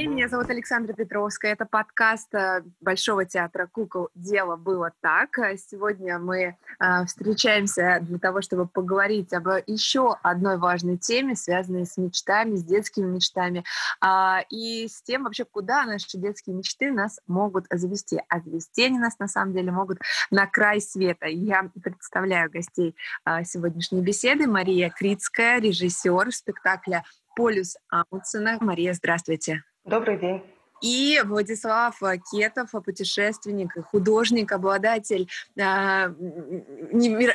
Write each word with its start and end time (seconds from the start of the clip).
день, 0.00 0.14
меня 0.14 0.28
зовут 0.28 0.48
Александра 0.48 0.94
Петровская. 0.94 1.52
Это 1.52 1.66
подкаст 1.66 2.34
э, 2.34 2.62
Большого 2.80 3.26
театра 3.26 3.66
кукол 3.66 4.08
«Дело 4.14 4.56
было 4.56 4.92
так». 5.02 5.38
Сегодня 5.58 6.18
мы 6.18 6.56
э, 6.78 7.04
встречаемся 7.04 7.98
для 8.00 8.18
того, 8.18 8.40
чтобы 8.40 8.66
поговорить 8.66 9.30
об 9.34 9.48
еще 9.66 10.16
одной 10.22 10.56
важной 10.56 10.96
теме, 10.96 11.36
связанной 11.36 11.84
с 11.84 11.98
мечтами, 11.98 12.56
с 12.56 12.64
детскими 12.64 13.04
мечтами, 13.04 13.62
а, 14.00 14.42
и 14.48 14.88
с 14.88 15.02
тем 15.02 15.24
вообще, 15.24 15.44
куда 15.44 15.84
наши 15.84 16.16
детские 16.16 16.56
мечты 16.56 16.90
нас 16.92 17.20
могут 17.26 17.66
завести. 17.70 18.20
А 18.30 18.40
завести 18.40 18.84
они 18.84 18.98
нас 18.98 19.18
на 19.18 19.28
самом 19.28 19.52
деле 19.52 19.70
могут 19.70 19.98
на 20.30 20.46
край 20.46 20.80
света. 20.80 21.26
Я 21.26 21.70
представляю 21.82 22.50
гостей 22.50 22.96
э, 23.26 23.44
сегодняшней 23.44 24.00
беседы. 24.00 24.46
Мария 24.46 24.88
Крицкая, 24.88 25.60
режиссер 25.60 26.32
спектакля 26.32 27.04
Полюс 27.36 27.76
Амундсена. 27.90 28.56
Мария, 28.60 28.94
здравствуйте. 28.94 29.62
Добрый 29.84 30.18
день. 30.18 30.42
И 30.80 31.20
Владислав 31.24 32.00
Кетов, 32.30 32.70
путешественник, 32.84 33.72
художник, 33.86 34.50
обладатель 34.52 35.28
э, 35.56 36.08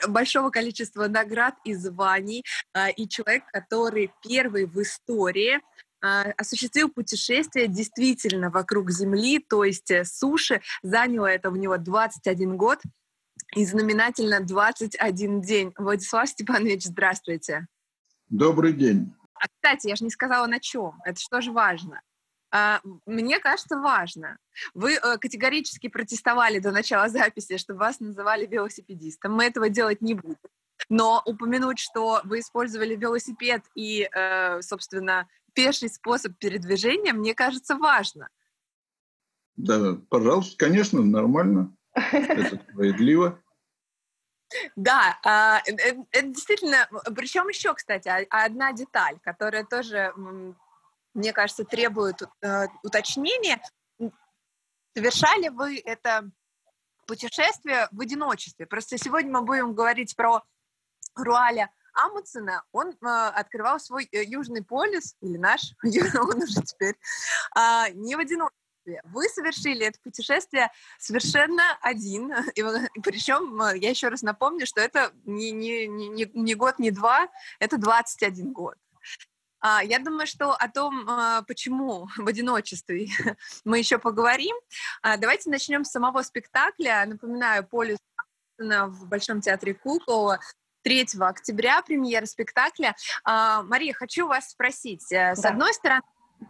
большого 0.08 0.50
количества 0.50 1.08
наград 1.08 1.56
и 1.64 1.76
званий, 1.76 2.44
э, 2.74 2.92
и 2.94 3.08
человек, 3.08 3.44
который 3.52 4.12
первый 4.28 4.66
в 4.66 4.82
истории 4.82 5.60
э, 6.02 6.32
осуществил 6.32 6.90
путешествие 6.90 7.68
действительно 7.68 8.50
вокруг 8.50 8.90
Земли, 8.90 9.38
то 9.40 9.64
есть 9.64 9.92
э, 9.92 10.06
суши. 10.06 10.62
Заняло 10.82 11.28
это 11.28 11.52
у 11.52 11.56
него 11.56 11.78
21 11.78 12.58
год 12.58 12.80
и 13.56 13.64
знаменательно 13.64 14.40
21 14.40 15.42
день. 15.42 15.72
Владислав 15.78 16.28
Степанович, 16.28 16.86
здравствуйте. 16.86 17.68
Добрый 18.30 18.74
день. 18.74 19.14
А, 19.36 19.48
кстати, 19.48 19.88
я 19.88 19.96
же 19.96 20.04
не 20.04 20.10
сказала 20.10 20.48
на 20.48 20.60
чем. 20.60 20.94
Это 21.06 21.20
что 21.20 21.42
же 21.42 21.52
важно? 21.52 22.02
А, 22.58 22.80
мне 23.06 23.40
кажется, 23.40 23.78
важно. 23.78 24.38
Вы 24.74 24.94
э, 24.94 25.18
категорически 25.18 25.90
протестовали 25.90 26.60
до 26.60 26.72
начала 26.72 27.10
записи, 27.10 27.58
чтобы 27.58 27.80
вас 27.80 28.00
называли 28.00 28.46
велосипедистом. 28.46 29.34
Мы 29.34 29.44
этого 29.44 29.68
делать 29.68 30.02
не 30.02 30.14
будем. 30.14 30.38
Но 30.88 31.22
упомянуть, 31.26 31.80
что 31.80 32.22
вы 32.24 32.40
использовали 32.40 32.96
велосипед 32.96 33.62
и, 33.76 34.10
э, 34.10 34.62
собственно, 34.62 35.28
пеший 35.52 35.90
способ 35.90 36.38
передвижения, 36.38 37.12
мне 37.12 37.34
кажется, 37.36 37.76
важно. 37.76 38.30
Да, 39.58 39.98
пожалуйста, 40.10 40.56
конечно, 40.58 41.02
нормально. 41.02 41.76
Это 41.94 42.56
справедливо. 42.72 43.38
Да, 44.78 45.20
а, 45.26 45.62
э, 45.68 46.04
это 46.12 46.28
действительно, 46.28 46.88
причем 47.18 47.50
еще, 47.50 47.74
кстати, 47.74 48.10
одна 48.30 48.72
деталь, 48.72 49.20
которая 49.24 49.66
тоже, 49.66 50.14
мне 51.16 51.34
кажется, 51.34 51.64
требует 51.64 52.22
э, 52.42 52.68
уточнения. 52.84 53.60
Совершали 54.96 55.48
вы 55.48 55.82
это 55.84 56.30
путешествие 57.08 57.88
в 57.92 58.02
одиночестве? 58.02 58.68
Просто 58.68 58.98
сегодня 58.98 59.32
мы 59.32 59.42
будем 59.42 59.74
говорить 59.74 60.16
про 60.16 60.44
Руаля 61.16 61.72
Амундсена. 61.94 62.64
Он 62.72 62.90
э, 62.90 63.08
открывал 63.08 63.80
свой 63.80 64.08
Южный 64.12 64.64
полюс, 64.64 65.16
или 65.22 65.38
наш, 65.38 65.62
он 65.84 66.44
уже 66.44 66.62
теперь, 66.62 66.96
э, 67.58 67.92
не 67.94 68.16
в 68.16 68.20
одиночестве. 68.20 69.02
Вы 69.06 69.28
совершили 69.30 69.88
это 69.88 70.00
путешествие 70.04 70.72
совершенно 71.00 71.64
один. 71.82 72.32
И, 72.54 72.62
причем 73.02 73.62
э, 73.62 73.78
я 73.78 73.90
еще 73.90 74.10
раз 74.10 74.22
напомню, 74.22 74.68
что 74.68 74.82
это 74.82 75.12
не, 75.24 75.52
не, 75.52 75.88
не, 75.88 76.30
не 76.34 76.56
год, 76.56 76.78
не 76.78 76.92
два, 76.92 77.30
это 77.60 77.78
21 77.78 78.52
год. 78.52 78.76
А, 79.68 79.82
я 79.84 79.98
думаю, 79.98 80.28
что 80.28 80.52
о 80.54 80.70
том, 80.70 81.10
э, 81.10 81.42
почему 81.48 82.08
в 82.18 82.28
одиночестве 82.28 83.08
мы 83.66 83.80
еще 83.80 83.98
поговорим. 83.98 84.56
А, 85.02 85.18
давайте 85.18 85.50
начнем 85.50 85.84
с 85.84 85.90
самого 85.90 86.22
спектакля. 86.22 87.04
Напоминаю, 87.08 87.66
полюс 87.66 87.98
в 88.60 89.08
Большом 89.08 89.42
театре 89.42 89.74
кукол 89.74 90.34
3 90.84 91.08
октября 91.20 91.82
премьера 91.82 92.28
спектакля. 92.28 92.96
А, 93.24 93.64
Мария, 93.64 93.94
хочу 93.96 94.28
вас 94.28 94.52
спросить. 94.52 95.12
Э, 95.12 95.36
с 95.36 95.42
да. 95.42 95.50
одной 95.50 95.74
стороны, 95.74 96.04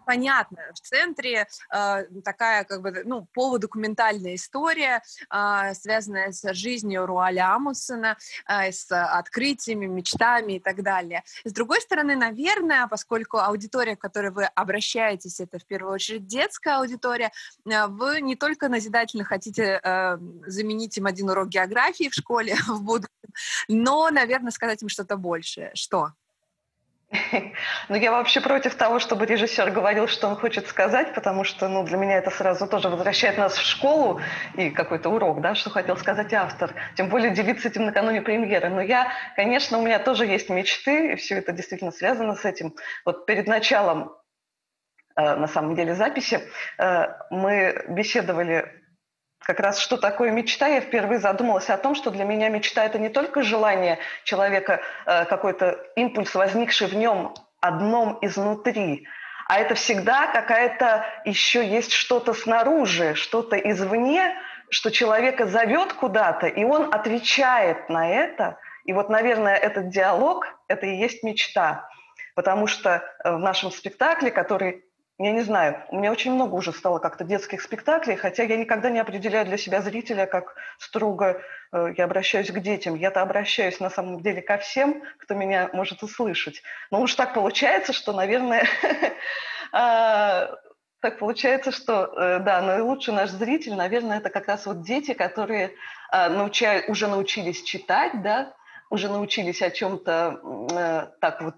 понятно. 0.06 0.58
В 0.74 0.80
центре 0.80 1.48
э, 1.74 2.04
такая 2.24 2.64
как 2.64 2.82
бы 2.82 3.04
ну 3.06 3.28
полудокументальная 3.34 4.36
история, 4.36 5.02
э, 5.34 5.74
связанная 5.74 6.32
с 6.32 6.54
жизнью 6.54 7.06
Руаля 7.06 7.54
Амундсена, 7.54 8.18
э, 8.48 8.72
с 8.72 8.92
открытиями, 8.92 9.86
мечтами 9.86 10.54
и 10.54 10.60
так 10.60 10.84
далее. 10.84 11.24
С 11.44 11.52
другой 11.52 11.82
стороны, 11.82 12.16
наверное, 12.16 12.88
поскольку 12.88 13.38
аудитория, 13.38 13.96
к 13.96 14.02
которой 14.02 14.32
вы 14.32 14.46
обращаетесь, 14.46 15.40
это 15.40 15.60
в 15.60 15.66
первую 15.66 15.94
очередь 15.94 16.28
детская 16.28 16.78
аудитория, 16.78 17.32
э, 17.66 17.88
вы 17.88 18.22
не 18.22 18.36
только 18.36 18.70
назидательно 18.70 19.24
хотите 19.24 19.80
э, 19.84 20.18
заменить 20.48 20.98
им 20.98 21.06
один 21.06 21.30
урок 21.30 21.50
географии 21.50 22.10
в 22.10 22.14
школе 22.14 22.56
в 22.68 22.82
будущем, 22.84 23.10
но, 23.68 24.10
наверное, 24.10 24.52
сказать 24.52 24.82
им 24.82 24.90
что-то 24.90 25.18
большее. 25.18 25.72
Что? 25.74 26.12
Ну, 27.90 27.96
я 27.96 28.12
вообще 28.12 28.42
против 28.42 28.76
того, 28.76 29.00
чтобы 29.00 29.26
режиссер 29.26 29.72
говорил, 29.72 30.08
что 30.08 30.28
он 30.28 30.36
хочет 30.36 30.68
сказать, 30.68 31.14
потому 31.14 31.44
что, 31.44 31.68
ну, 31.68 31.84
для 31.84 31.98
меня 31.98 32.18
это 32.18 32.32
сразу 32.32 32.68
тоже 32.68 32.90
возвращает 32.90 33.38
нас 33.38 33.54
в 33.54 33.62
школу 33.62 34.22
и 34.56 34.70
какой-то 34.70 35.10
урок, 35.10 35.42
да, 35.42 35.56
что 35.56 35.70
хотел 35.70 35.98
сказать 35.98 36.34
автор. 36.34 36.74
Тем 36.96 37.10
более 37.10 37.32
делиться 37.32 37.68
этим 37.68 37.86
накануне 37.86 38.22
премьеры. 38.22 38.70
Но 38.70 38.82
я, 38.82 39.12
конечно, 39.36 39.78
у 39.78 39.82
меня 39.84 40.00
тоже 40.00 40.26
есть 40.26 40.50
мечты, 40.50 41.14
и 41.14 41.16
все 41.16 41.36
это 41.38 41.52
действительно 41.52 41.92
связано 41.92 42.36
с 42.36 42.46
этим. 42.46 42.76
Вот 43.06 43.26
перед 43.26 43.48
началом, 43.48 44.12
э, 45.16 45.36
на 45.36 45.48
самом 45.48 45.76
деле, 45.76 45.94
записи 45.94 46.42
э, 46.80 47.06
мы 47.30 47.86
беседовали 47.90 48.85
как 49.40 49.60
раз 49.60 49.80
что 49.80 49.98
такое 49.98 50.32
мечта, 50.32 50.68
я 50.68 50.82
впервые 50.82 51.20
задумалась 51.20 51.70
о 51.70 51.78
том, 51.78 51.96
что 51.96 52.12
для 52.12 52.24
меня 52.24 52.50
мечта– 52.50 52.84
это 52.86 52.98
не 52.98 53.10
только 53.10 53.44
желание 53.44 54.00
человека, 54.24 54.82
э, 55.06 55.26
какой-то 55.26 55.80
импульс, 55.96 56.34
возникший 56.34 56.88
в 56.88 56.96
нем 56.96 57.34
одном 57.62 58.18
изнутри, 58.22 59.08
а 59.48 59.60
это 59.60 59.76
всегда 59.76 60.28
какая-то 60.28 61.06
еще 61.24 61.66
есть 61.66 61.94
что-то 61.94 62.34
снаружи, 62.34 63.14
что-то 63.14 63.56
извне, 63.58 64.36
что 64.70 64.90
человека 64.92 65.46
зовет 65.46 65.94
куда-то, 65.94 66.48
и 66.48 66.64
он 66.64 66.94
отвечает 66.94 67.88
на 67.90 68.10
это. 68.10 68.58
И 68.86 68.94
вот, 68.94 69.10
наверное, 69.10 69.56
этот 69.56 69.90
диалог– 69.90 70.48
это 70.68 70.88
и 70.88 70.96
есть 70.96 71.24
мечта. 71.24 71.88
Потому 72.34 72.66
что 72.66 73.04
э, 73.24 73.36
в 73.36 73.40
нашем 73.40 73.72
спектакле, 73.72 74.32
который 74.32 74.84
я 75.18 75.32
не 75.32 75.44
знаю, 75.44 75.82
у 75.92 75.98
меня 75.98 76.12
очень 76.12 76.34
много 76.34 76.56
уже 76.56 76.74
стало 76.74 77.00
как-то 77.00 77.24
детских 77.24 77.62
спектаклей, 77.62 78.18
хотя 78.18 78.44
я 78.44 78.58
никогда 78.58 78.90
не 78.90 79.00
определяю 79.00 79.46
для 79.46 79.58
себя 79.58 79.82
зрителя 79.82 80.26
как 80.26 80.56
строго 80.78 81.42
э, 81.72 81.94
я 81.98 82.04
обращаюсь 82.04 82.52
к 82.52 82.60
детям. 82.60 82.96
Я-то 82.96 83.22
обращаюсь 83.22 83.80
на 83.80 83.90
самом 83.90 84.22
деле 84.22 84.42
ко 84.42 84.58
всем, 84.58 85.04
кто 85.20 85.34
меня 85.34 85.70
может 85.72 86.04
услышать. 86.04 86.62
Но 86.92 87.02
уж 87.02 87.16
так 87.16 87.34
получается, 87.34 87.94
что, 87.94 88.12
наверное, 88.12 88.68
а, 89.72 90.50
так 91.00 91.20
получается, 91.20 91.72
что, 91.72 92.06
э, 92.06 92.40
да, 92.40 92.62
наилучший 92.62 93.14
наш 93.14 93.30
зритель, 93.30 93.76
наверное, 93.76 94.18
это 94.18 94.30
как 94.30 94.48
раз 94.48 94.66
вот 94.66 94.82
дети, 94.82 95.14
которые 95.14 95.72
а, 96.12 96.30
уже 96.90 97.08
научились 97.08 97.64
читать, 97.64 98.22
да, 98.22 98.54
уже 98.90 99.08
научились 99.08 99.62
о 99.62 99.72
чем-то 99.72 100.40
э, 100.74 101.08
так 101.22 101.42
вот 101.42 101.56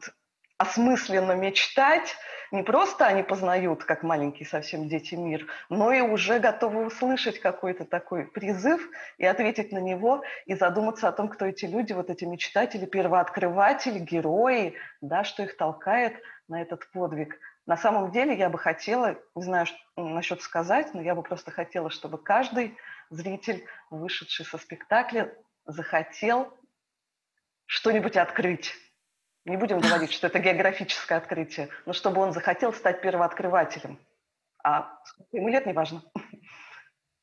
осмысленно 0.57 1.33
мечтать, 1.33 2.15
не 2.51 2.63
просто 2.63 3.05
они 3.05 3.23
познают, 3.23 3.83
как 3.83 4.03
маленькие 4.03 4.47
совсем 4.47 4.87
дети, 4.87 5.15
мир, 5.15 5.47
но 5.69 5.91
и 5.91 6.01
уже 6.01 6.39
готовы 6.39 6.85
услышать 6.85 7.39
какой-то 7.39 7.85
такой 7.85 8.25
призыв 8.25 8.81
и 9.17 9.25
ответить 9.25 9.71
на 9.71 9.79
него, 9.79 10.23
и 10.45 10.55
задуматься 10.55 11.07
о 11.07 11.11
том, 11.11 11.29
кто 11.29 11.45
эти 11.45 11.65
люди, 11.65 11.93
вот 11.93 12.09
эти 12.09 12.25
мечтатели, 12.25 12.85
первооткрыватели, 12.85 13.99
герои, 13.99 14.75
да, 15.01 15.23
что 15.23 15.43
их 15.43 15.57
толкает 15.57 16.21
на 16.47 16.61
этот 16.61 16.89
подвиг. 16.91 17.37
На 17.65 17.75
самом 17.75 18.11
деле 18.11 18.33
я 18.33 18.49
бы 18.49 18.57
хотела, 18.57 19.17
не 19.35 19.43
знаю, 19.43 19.65
что 19.65 19.77
насчет 19.97 20.41
сказать, 20.41 20.93
но 20.93 21.01
я 21.01 21.15
бы 21.15 21.21
просто 21.21 21.51
хотела, 21.51 21.89
чтобы 21.89 22.17
каждый 22.17 22.77
зритель, 23.09 23.65
вышедший 23.89 24.45
со 24.45 24.57
спектакля, 24.57 25.33
захотел 25.65 26.57
что-нибудь 27.65 28.15
открыть 28.15 28.73
не 29.47 29.57
будем 29.57 29.79
говорить, 29.79 30.11
что 30.11 30.27
это 30.27 30.39
географическое 30.39 31.17
открытие, 31.17 31.69
но 31.85 31.93
чтобы 31.93 32.21
он 32.21 32.33
захотел 32.33 32.73
стать 32.73 33.01
первооткрывателем. 33.01 33.99
А 34.63 34.99
сколько 35.05 35.37
ему 35.37 35.47
лет, 35.47 35.65
неважно. 35.65 36.03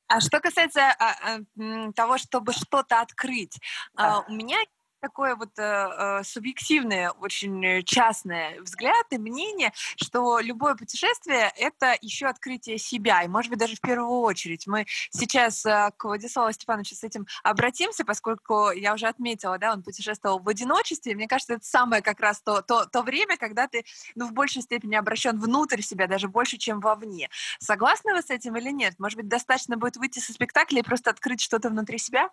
А 0.06 0.21
что 0.21 0.41
касается 0.41 0.81
а, 0.82 1.15
а, 1.23 1.93
того, 1.93 2.19
чтобы 2.19 2.53
что-то 2.53 3.00
открыть, 3.00 3.59
да. 3.94 4.17
а, 4.17 4.25
у 4.29 4.32
меня 4.32 4.59
такое 5.04 5.36
вот 5.36 5.50
э, 5.58 6.22
субъективное, 6.24 7.10
очень 7.10 7.84
частное 7.84 8.58
взгляд 8.62 9.06
и 9.10 9.18
мнение, 9.18 9.70
что 9.96 10.38
любое 10.38 10.74
путешествие— 10.76 11.52
это 11.58 11.94
еще 12.00 12.26
открытие 12.26 12.78
себя, 12.78 13.22
и, 13.22 13.28
может 13.28 13.50
быть, 13.50 13.58
даже 13.58 13.76
в 13.76 13.82
первую 13.82 14.20
очередь. 14.20 14.66
Мы 14.66 14.86
сейчас 15.10 15.62
к 15.62 16.04
Владиславу 16.04 16.52
Степановичу 16.52 16.94
с 16.94 17.04
этим 17.04 17.26
обратимся, 17.42 18.04
поскольку 18.06 18.70
я 18.70 18.94
уже 18.94 19.06
отметила, 19.06 19.58
да, 19.58 19.74
он 19.74 19.82
путешествовал 19.82 20.38
в 20.38 20.48
одиночестве, 20.48 21.14
мне 21.14 21.28
кажется, 21.28 21.54
это 21.54 21.66
самое 21.66 22.00
как 22.00 22.20
раз 22.20 22.40
то, 22.40 22.62
то, 22.62 22.86
то 22.86 23.02
время, 23.02 23.36
когда 23.36 23.68
ты, 23.68 23.84
ну, 24.14 24.26
в 24.26 24.32
большей 24.32 24.62
степени 24.62 24.94
обращен 24.94 25.38
внутрь 25.38 25.82
себя, 25.82 26.06
даже 26.06 26.28
больше, 26.28 26.56
чем 26.56 26.80
вовне. 26.80 27.28
Согласны 27.58 28.14
вы 28.14 28.22
с 28.22 28.30
этим 28.30 28.56
или 28.56 28.70
нет? 28.70 28.94
Может 28.98 29.18
быть, 29.18 29.28
достаточно 29.28 29.76
будет 29.76 29.98
выйти 29.98 30.18
со 30.18 30.32
спектакля 30.32 30.80
и 30.80 30.82
просто 30.82 31.10
открыть 31.10 31.42
что-то 31.42 31.68
внутри 31.68 31.98
себя? 31.98 32.30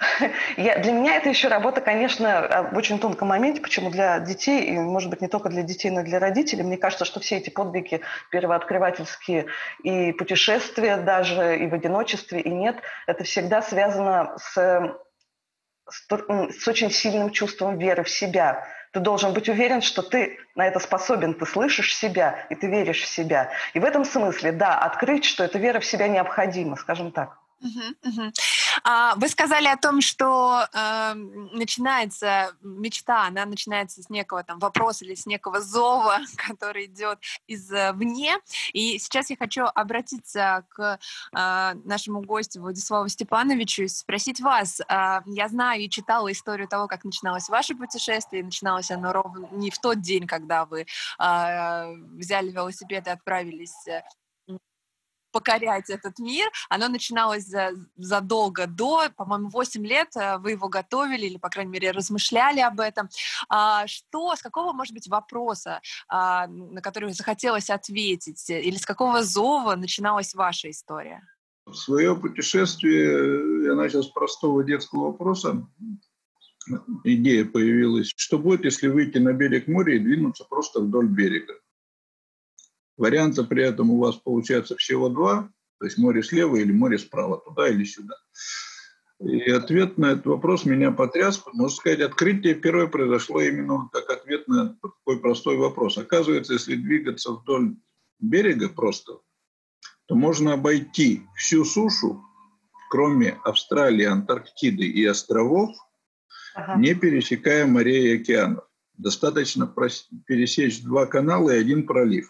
Я, 0.56 0.78
для 0.78 0.92
меня 0.92 1.16
это 1.16 1.28
еще 1.28 1.48
работа, 1.48 1.80
конечно, 1.80 2.68
в 2.72 2.76
очень 2.76 2.98
тонком 2.98 3.28
моменте, 3.28 3.60
почему 3.60 3.90
для 3.90 4.18
детей, 4.20 4.64
и, 4.64 4.78
может 4.78 5.10
быть, 5.10 5.20
не 5.20 5.28
только 5.28 5.48
для 5.48 5.62
детей, 5.62 5.90
но 5.90 6.00
и 6.00 6.04
для 6.04 6.18
родителей. 6.18 6.62
Мне 6.62 6.76
кажется, 6.76 7.04
что 7.04 7.20
все 7.20 7.36
эти 7.36 7.50
подвиги 7.50 8.00
первооткрывательские 8.30 9.46
и 9.82 10.12
путешествия 10.12 10.96
даже, 10.96 11.58
и 11.58 11.66
в 11.66 11.74
одиночестве, 11.74 12.40
и 12.40 12.50
нет, 12.50 12.76
это 13.06 13.24
всегда 13.24 13.62
связано 13.62 14.34
с, 14.38 14.96
с, 15.88 16.06
с 16.08 16.68
очень 16.68 16.90
сильным 16.90 17.30
чувством 17.30 17.78
веры 17.78 18.02
в 18.02 18.10
себя. 18.10 18.66
Ты 18.92 19.00
должен 19.00 19.32
быть 19.32 19.48
уверен, 19.48 19.82
что 19.82 20.02
ты 20.02 20.38
на 20.54 20.66
это 20.68 20.78
способен, 20.78 21.34
ты 21.34 21.46
слышишь 21.46 21.94
себя, 21.94 22.46
и 22.48 22.54
ты 22.54 22.68
веришь 22.68 23.02
в 23.02 23.08
себя. 23.08 23.50
И 23.72 23.80
в 23.80 23.84
этом 23.84 24.04
смысле, 24.04 24.52
да, 24.52 24.78
открыть, 24.78 25.24
что 25.24 25.42
эта 25.42 25.58
вера 25.58 25.80
в 25.80 25.84
себя 25.84 26.06
необходима, 26.06 26.76
скажем 26.76 27.10
так. 27.10 27.43
А, 28.82 29.14
вы 29.16 29.28
сказали 29.28 29.66
о 29.66 29.76
том, 29.76 30.00
что 30.00 30.66
э, 30.72 31.14
начинается 31.14 32.54
мечта, 32.62 33.26
она 33.26 33.46
начинается 33.46 34.02
с 34.02 34.10
некого 34.10 34.42
там 34.42 34.58
вопроса 34.58 35.04
или 35.04 35.14
с 35.14 35.26
некого 35.26 35.60
зова, 35.60 36.18
который 36.36 36.86
идет 36.86 37.18
извне. 37.46 38.36
И 38.72 38.98
сейчас 38.98 39.30
я 39.30 39.36
хочу 39.36 39.64
обратиться 39.64 40.66
к 40.70 40.98
э, 41.32 41.74
нашему 41.84 42.20
гостю 42.22 42.60
Владиславу 42.60 43.08
Степановичу 43.08 43.84
и 43.84 43.88
спросить 43.88 44.40
вас. 44.40 44.80
Э, 44.80 45.20
я 45.26 45.48
знаю 45.48 45.82
и 45.82 45.88
читала 45.88 46.30
историю 46.30 46.68
того, 46.68 46.86
как 46.88 47.04
начиналось 47.04 47.48
ваше 47.48 47.74
путешествие. 47.74 48.44
Начиналось 48.44 48.90
оно 48.90 49.12
ровно 49.12 49.48
не 49.52 49.70
в 49.70 49.78
тот 49.78 50.00
день, 50.00 50.26
когда 50.26 50.64
вы 50.64 50.86
э, 51.18 51.94
взяли 52.12 52.50
велосипед 52.50 53.06
и 53.06 53.10
отправились 53.10 53.86
покорять 55.34 55.90
этот 55.90 56.20
мир, 56.20 56.48
оно 56.70 56.86
начиналось 56.88 57.44
за, 57.44 57.72
задолго 57.96 58.68
до, 58.68 59.10
по-моему, 59.16 59.48
8 59.48 59.84
лет 59.84 60.08
э, 60.16 60.38
вы 60.38 60.52
его 60.52 60.68
готовили 60.68 61.26
или, 61.26 61.38
по 61.38 61.48
крайней 61.48 61.72
мере, 61.72 61.90
размышляли 61.90 62.60
об 62.60 62.78
этом. 62.78 63.08
А, 63.48 63.84
что, 63.88 64.36
с 64.36 64.42
какого, 64.42 64.72
может 64.72 64.94
быть, 64.94 65.08
вопроса, 65.08 65.80
а, 66.08 66.46
на 66.46 66.80
который 66.80 67.12
захотелось 67.12 67.68
ответить, 67.68 68.48
или 68.48 68.76
с 68.76 68.86
какого 68.86 69.24
зова 69.24 69.74
начиналась 69.74 70.34
ваша 70.34 70.70
история? 70.70 71.20
Свое 71.72 72.14
путешествие 72.14 73.64
я 73.64 73.74
начал 73.74 74.04
с 74.04 74.08
простого 74.08 74.62
детского 74.62 75.06
вопроса. 75.06 75.66
Идея 77.02 77.44
появилась, 77.44 78.12
что 78.14 78.38
будет, 78.38 78.64
если 78.64 78.86
выйти 78.86 79.18
на 79.18 79.32
берег 79.32 79.66
моря 79.66 79.96
и 79.96 79.98
двинуться 79.98 80.44
просто 80.44 80.80
вдоль 80.80 81.08
берега. 81.08 81.54
Варианта 82.96 83.44
при 83.44 83.64
этом 83.64 83.90
у 83.90 83.98
вас 83.98 84.16
получается 84.16 84.76
всего 84.76 85.08
два, 85.08 85.50
то 85.78 85.86
есть 85.86 85.98
море 85.98 86.22
слева 86.22 86.56
или 86.56 86.72
море 86.72 86.98
справа, 86.98 87.38
туда 87.44 87.68
или 87.68 87.84
сюда. 87.84 88.14
И 89.20 89.50
ответ 89.50 89.96
на 89.96 90.12
этот 90.12 90.26
вопрос 90.26 90.64
меня 90.64 90.90
потряс. 90.90 91.42
Можно 91.52 91.76
сказать, 91.76 92.00
открытие 92.00 92.54
первое 92.54 92.86
произошло 92.86 93.40
именно 93.40 93.88
как 93.92 94.10
ответ 94.10 94.46
на 94.48 94.76
такой 94.82 95.20
простой 95.20 95.56
вопрос. 95.56 95.98
Оказывается, 95.98 96.52
если 96.52 96.74
двигаться 96.74 97.32
вдоль 97.32 97.76
берега 98.20 98.68
просто, 98.68 99.18
то 100.06 100.14
можно 100.14 100.54
обойти 100.54 101.22
всю 101.36 101.64
сушу, 101.64 102.22
кроме 102.90 103.38
Австралии, 103.44 104.04
Антарктиды 104.04 104.84
и 104.84 105.04
островов, 105.04 105.70
ага. 106.54 106.78
не 106.78 106.94
пересекая 106.94 107.66
морей 107.66 108.12
и 108.12 108.20
океанов. 108.20 108.64
Достаточно 108.98 109.66
пересечь 110.26 110.82
два 110.82 111.06
канала 111.06 111.50
и 111.50 111.58
один 111.58 111.86
пролив 111.86 112.28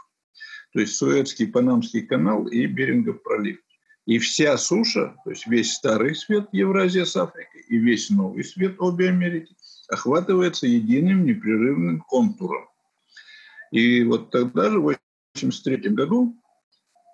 то 0.75 0.81
есть 0.81 0.97
Суэцкий, 0.97 1.47
Панамский 1.47 2.03
канал 2.03 2.49
и 2.49 2.67
Берингов 2.67 3.23
пролив. 3.23 3.61
И 4.06 4.19
вся 4.19 4.59
суша, 4.59 5.15
то 5.25 5.31
есть 5.31 5.47
весь 5.47 5.73
старый 5.73 6.17
свет 6.17 6.49
Евразия 6.50 7.05
с 7.05 7.17
Африкой 7.17 7.62
и 7.69 7.79
весь 7.79 8.11
новый 8.11 8.43
свет 8.43 8.75
обе 8.81 9.09
Америки 9.09 9.56
охватывается 9.88 10.67
единым 10.67 11.25
непрерывным 11.25 12.00
контуром. 12.00 12.69
И 13.71 14.03
вот 14.03 14.31
тогда 14.31 14.69
же, 14.69 14.81
в 14.81 14.88
1983 14.88 15.91
году, 15.91 16.37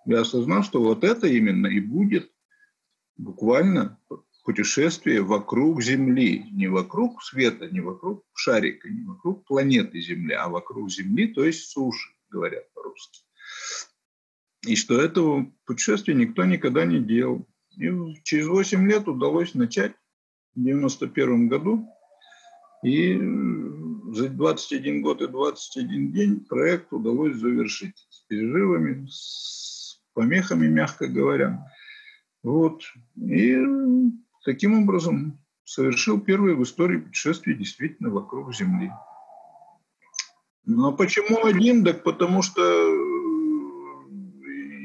я 0.06 0.22
осознал, 0.22 0.62
что 0.62 0.82
вот 0.82 1.04
это 1.04 1.26
именно 1.26 1.66
и 1.66 1.80
будет 1.80 2.32
буквально 3.18 3.98
путешествие 4.42 5.20
вокруг 5.20 5.82
Земли. 5.82 6.46
Не 6.50 6.68
вокруг 6.68 7.22
света, 7.22 7.68
не 7.68 7.80
вокруг 7.80 8.24
шарика, 8.32 8.88
не 8.88 9.04
вокруг 9.04 9.44
планеты 9.44 10.00
Земля, 10.00 10.44
а 10.44 10.48
вокруг 10.48 10.90
Земли, 10.90 11.28
то 11.28 11.44
есть 11.44 11.68
суши, 11.68 12.08
говорят 12.30 12.72
по-русски. 12.72 13.20
И 14.66 14.76
что 14.76 15.00
этого 15.00 15.50
путешествия 15.64 16.14
никто 16.14 16.44
никогда 16.44 16.84
не 16.84 17.00
делал. 17.00 17.46
И 17.76 17.88
через 18.24 18.46
8 18.46 18.86
лет 18.88 19.08
удалось 19.08 19.54
начать 19.54 19.94
в 20.54 20.62
91 20.62 21.48
году. 21.48 21.88
И 22.84 23.14
за 24.12 24.28
21 24.28 25.02
год 25.02 25.22
и 25.22 25.26
21 25.26 26.12
день 26.12 26.40
проект 26.40 26.92
удалось 26.92 27.36
завершить 27.36 28.06
с 28.10 28.20
перерывами, 28.22 29.06
с 29.10 30.00
помехами, 30.14 30.66
мягко 30.66 31.06
говоря. 31.06 31.66
Вот. 32.42 32.82
И 33.16 33.56
таким 34.44 34.82
образом 34.82 35.38
совершил 35.64 36.20
первое 36.20 36.54
в 36.54 36.62
истории 36.62 36.98
путешествие 36.98 37.56
действительно 37.56 38.10
вокруг 38.10 38.54
Земли. 38.54 38.90
Но 40.64 40.92
почему 40.92 41.44
один? 41.44 41.84
Так 41.84 42.02
потому 42.02 42.42
что 42.42 42.62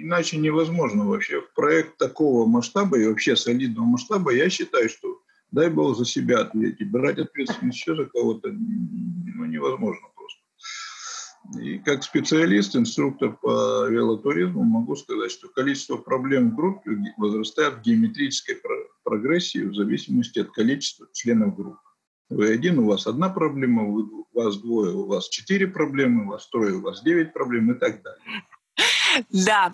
иначе 0.05 0.37
невозможно 0.37 1.05
вообще. 1.05 1.41
Проект 1.55 1.97
такого 1.97 2.45
масштаба 2.47 2.97
и 2.97 3.07
вообще 3.07 3.35
солидного 3.35 3.85
масштаба, 3.85 4.33
я 4.33 4.49
считаю, 4.49 4.89
что 4.89 5.21
дай 5.51 5.69
Бог 5.69 5.97
за 5.97 6.05
себя 6.05 6.41
ответить. 6.41 6.89
Брать 6.91 7.19
ответственность 7.19 7.79
еще 7.79 7.95
за 7.95 8.05
кого-то 8.05 8.49
ну, 8.51 9.45
невозможно 9.45 10.07
просто. 10.15 11.61
И 11.61 11.79
как 11.79 12.03
специалист, 12.03 12.75
инструктор 12.75 13.33
по 13.41 13.87
велотуризму, 13.87 14.63
могу 14.63 14.95
сказать, 14.95 15.31
что 15.31 15.47
количество 15.47 15.97
проблем 15.97 16.51
в 16.51 16.55
группе 16.55 16.91
возрастает 17.17 17.75
в 17.75 17.81
геометрической 17.81 18.57
прогрессии 19.03 19.59
в 19.59 19.75
зависимости 19.75 20.39
от 20.39 20.51
количества 20.51 21.07
членов 21.13 21.55
группы. 21.55 21.79
Вы 22.29 22.51
один, 22.51 22.79
у 22.79 22.87
вас 22.87 23.05
одна 23.05 23.29
проблема, 23.29 23.83
у 23.83 24.27
вас 24.33 24.57
двое, 24.57 24.95
у 24.95 25.05
вас 25.05 25.29
четыре 25.29 25.67
проблемы, 25.67 26.25
у 26.25 26.29
вас 26.29 26.49
трое, 26.49 26.73
у 26.73 26.81
вас 26.81 27.03
девять 27.03 27.33
проблем 27.33 27.71
и 27.71 27.75
так 27.75 28.01
далее. 28.01 28.21
Да, 29.29 29.73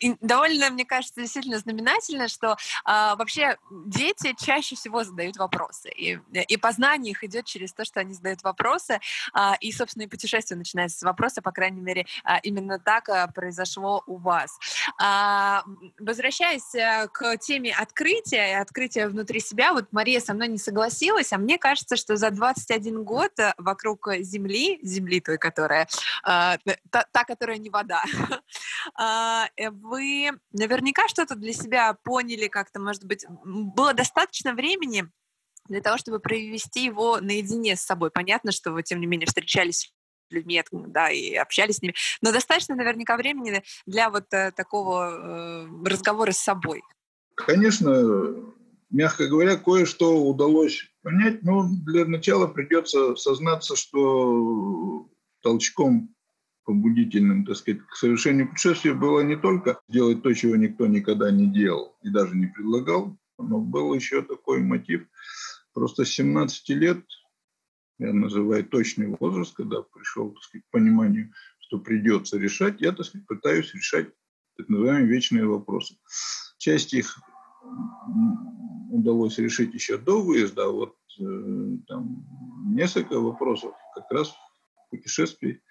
и 0.00 0.16
довольно, 0.20 0.70
мне 0.70 0.84
кажется, 0.84 1.20
действительно 1.20 1.58
знаменательно, 1.58 2.28
что 2.28 2.56
а, 2.84 3.16
вообще 3.16 3.56
дети 3.86 4.34
чаще 4.38 4.76
всего 4.76 5.04
задают 5.04 5.36
вопросы, 5.36 5.90
и, 5.90 6.18
и 6.32 6.56
познание 6.56 7.12
их 7.12 7.24
идет 7.24 7.46
через 7.46 7.72
то, 7.72 7.84
что 7.84 8.00
они 8.00 8.14
задают 8.14 8.42
вопросы, 8.42 9.00
а, 9.32 9.56
и, 9.60 9.72
собственно, 9.72 10.04
и 10.04 10.06
путешествие 10.06 10.58
начинается 10.58 10.98
с 10.98 11.02
вопроса, 11.02 11.42
по 11.42 11.52
крайней 11.52 11.80
мере, 11.80 12.06
а, 12.24 12.38
именно 12.38 12.78
так 12.78 13.08
а, 13.08 13.26
произошло 13.28 14.02
у 14.06 14.16
вас. 14.16 14.58
А, 14.98 15.64
возвращаясь 15.98 16.74
а, 16.74 17.08
к 17.08 17.36
теме 17.38 17.72
открытия 17.72 18.50
и 18.50 18.54
открытия 18.54 19.08
внутри 19.08 19.40
себя, 19.40 19.72
вот 19.72 19.86
Мария 19.92 20.20
со 20.20 20.34
мной 20.34 20.48
не 20.48 20.58
согласилась, 20.58 21.32
а 21.32 21.38
мне 21.38 21.58
кажется, 21.58 21.96
что 21.96 22.16
за 22.16 22.30
21 22.30 23.04
год 23.04 23.38
э, 23.38 23.52
вокруг 23.58 24.08
Земли, 24.20 24.78
Земли 24.82 25.20
той, 25.20 25.38
которая, 25.38 25.88
а, 26.22 26.58
та, 26.90 27.04
та, 27.10 27.24
которая 27.24 27.58
не 27.58 27.70
вода, 27.70 28.02
А, 28.02 28.04
э, 28.32 28.38
вы 28.96 30.30
наверняка 30.52 31.08
что-то 31.08 31.34
для 31.34 31.52
себя 31.52 31.94
поняли 32.04 32.48
как-то, 32.48 32.80
может 32.80 33.04
быть, 33.04 33.24
было 33.44 33.94
достаточно 33.94 34.52
времени 34.54 35.04
для 35.68 35.80
того, 35.80 35.98
чтобы 35.98 36.18
провести 36.18 36.84
его 36.84 37.20
наедине 37.20 37.76
с 37.76 37.82
собой. 37.82 38.10
Понятно, 38.10 38.52
что 38.52 38.72
вы, 38.72 38.82
тем 38.82 39.00
не 39.00 39.06
менее, 39.06 39.26
встречались 39.26 39.92
людьми, 40.32 40.62
да, 40.72 41.10
и 41.10 41.34
общались 41.34 41.76
с 41.76 41.82
ними, 41.82 41.94
но 42.22 42.32
достаточно 42.32 42.74
наверняка 42.74 43.16
времени 43.16 43.62
для 43.86 44.10
вот 44.10 44.32
э, 44.32 44.50
такого 44.52 45.10
э, 45.10 45.88
разговора 45.88 46.32
с 46.32 46.38
собой. 46.38 46.82
Конечно, 47.34 48.34
мягко 48.90 49.26
говоря, 49.26 49.56
кое-что 49.56 50.22
удалось 50.22 50.84
понять, 51.02 51.42
но 51.42 51.68
для 51.68 52.04
начала 52.06 52.46
придется 52.46 53.14
сознаться, 53.16 53.76
что 53.76 55.08
толчком 55.42 56.14
побудительным, 56.64 57.44
так 57.44 57.56
сказать, 57.56 57.82
к 57.82 57.96
совершению 57.96 58.48
путешествия 58.48 58.94
было 58.94 59.20
не 59.20 59.36
только 59.36 59.80
делать 59.88 60.22
то, 60.22 60.32
чего 60.32 60.56
никто 60.56 60.86
никогда 60.86 61.30
не 61.30 61.46
делал 61.46 61.96
и 62.02 62.10
даже 62.10 62.36
не 62.36 62.46
предлагал, 62.46 63.16
но 63.38 63.58
был 63.58 63.94
еще 63.94 64.22
такой 64.22 64.60
мотив. 64.60 65.06
Просто 65.74 66.04
с 66.04 66.10
17 66.10 66.68
лет 66.70 67.04
я 67.98 68.12
называю 68.12 68.64
точный 68.64 69.14
возраст, 69.18 69.54
когда 69.54 69.82
пришел 69.82 70.30
так 70.30 70.42
сказать, 70.42 70.64
к 70.66 70.70
пониманию, 70.70 71.32
что 71.58 71.78
придется 71.78 72.38
решать, 72.38 72.80
я 72.80 72.92
так 72.92 73.06
сказать, 73.06 73.26
пытаюсь 73.26 73.74
решать 73.74 74.08
так 74.56 74.68
называемые 74.68 75.06
вечные 75.06 75.46
вопросы. 75.46 75.96
Часть 76.58 76.94
их 76.94 77.18
удалось 78.90 79.38
решить 79.38 79.72
еще 79.74 79.96
до 79.96 80.20
выезда, 80.20 80.64
а 80.64 80.70
вот 80.70 80.96
э, 81.18 81.76
там 81.88 82.26
несколько 82.74 83.18
вопросов 83.18 83.72
как 83.94 84.10
раз 84.10 84.28
в 84.30 84.90
путешествии 84.90 85.62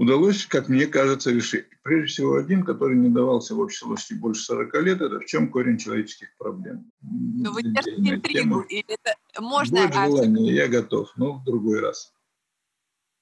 удалось, 0.00 0.46
как 0.46 0.70
мне 0.70 0.86
кажется, 0.86 1.30
решить. 1.30 1.66
Прежде 1.82 2.06
всего, 2.06 2.36
один, 2.36 2.64
который 2.64 2.96
не 2.96 3.10
давался 3.10 3.54
в 3.54 3.60
общей 3.60 3.76
сложности 3.76 4.14
больше 4.14 4.42
40 4.44 4.74
лет, 4.82 5.00
это 5.02 5.20
в 5.20 5.26
чем 5.26 5.50
корень 5.50 5.76
человеческих 5.76 6.34
проблем. 6.38 6.90
Но 7.02 7.50
ну, 7.50 7.52
вы 7.52 7.62
держите 7.62 8.14
интригу, 8.14 8.60
или 8.62 8.86
это 8.88 9.14
можно... 9.38 9.82
Будет 9.82 9.92
желание, 9.92 10.54
я 10.54 10.68
готов, 10.68 11.10
но 11.16 11.34
в 11.34 11.44
другой 11.44 11.80
раз. 11.80 12.14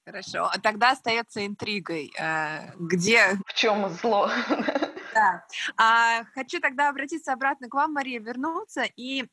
Хорошо, 0.06 0.44
а 0.44 0.58
тогда 0.60 0.92
остается 0.92 1.44
интригой. 1.44 2.12
Э, 2.18 2.72
где... 2.78 3.38
В 3.44 3.54
чем 3.54 3.90
зло? 4.00 4.30
Да. 5.14 5.44
А, 5.76 6.24
хочу 6.32 6.60
тогда 6.60 6.90
обратиться 6.90 7.32
обратно 7.32 7.68
к 7.68 7.74
вам, 7.74 7.94
Мария, 7.94 8.20
вернуться 8.20 8.84
и 8.96 9.24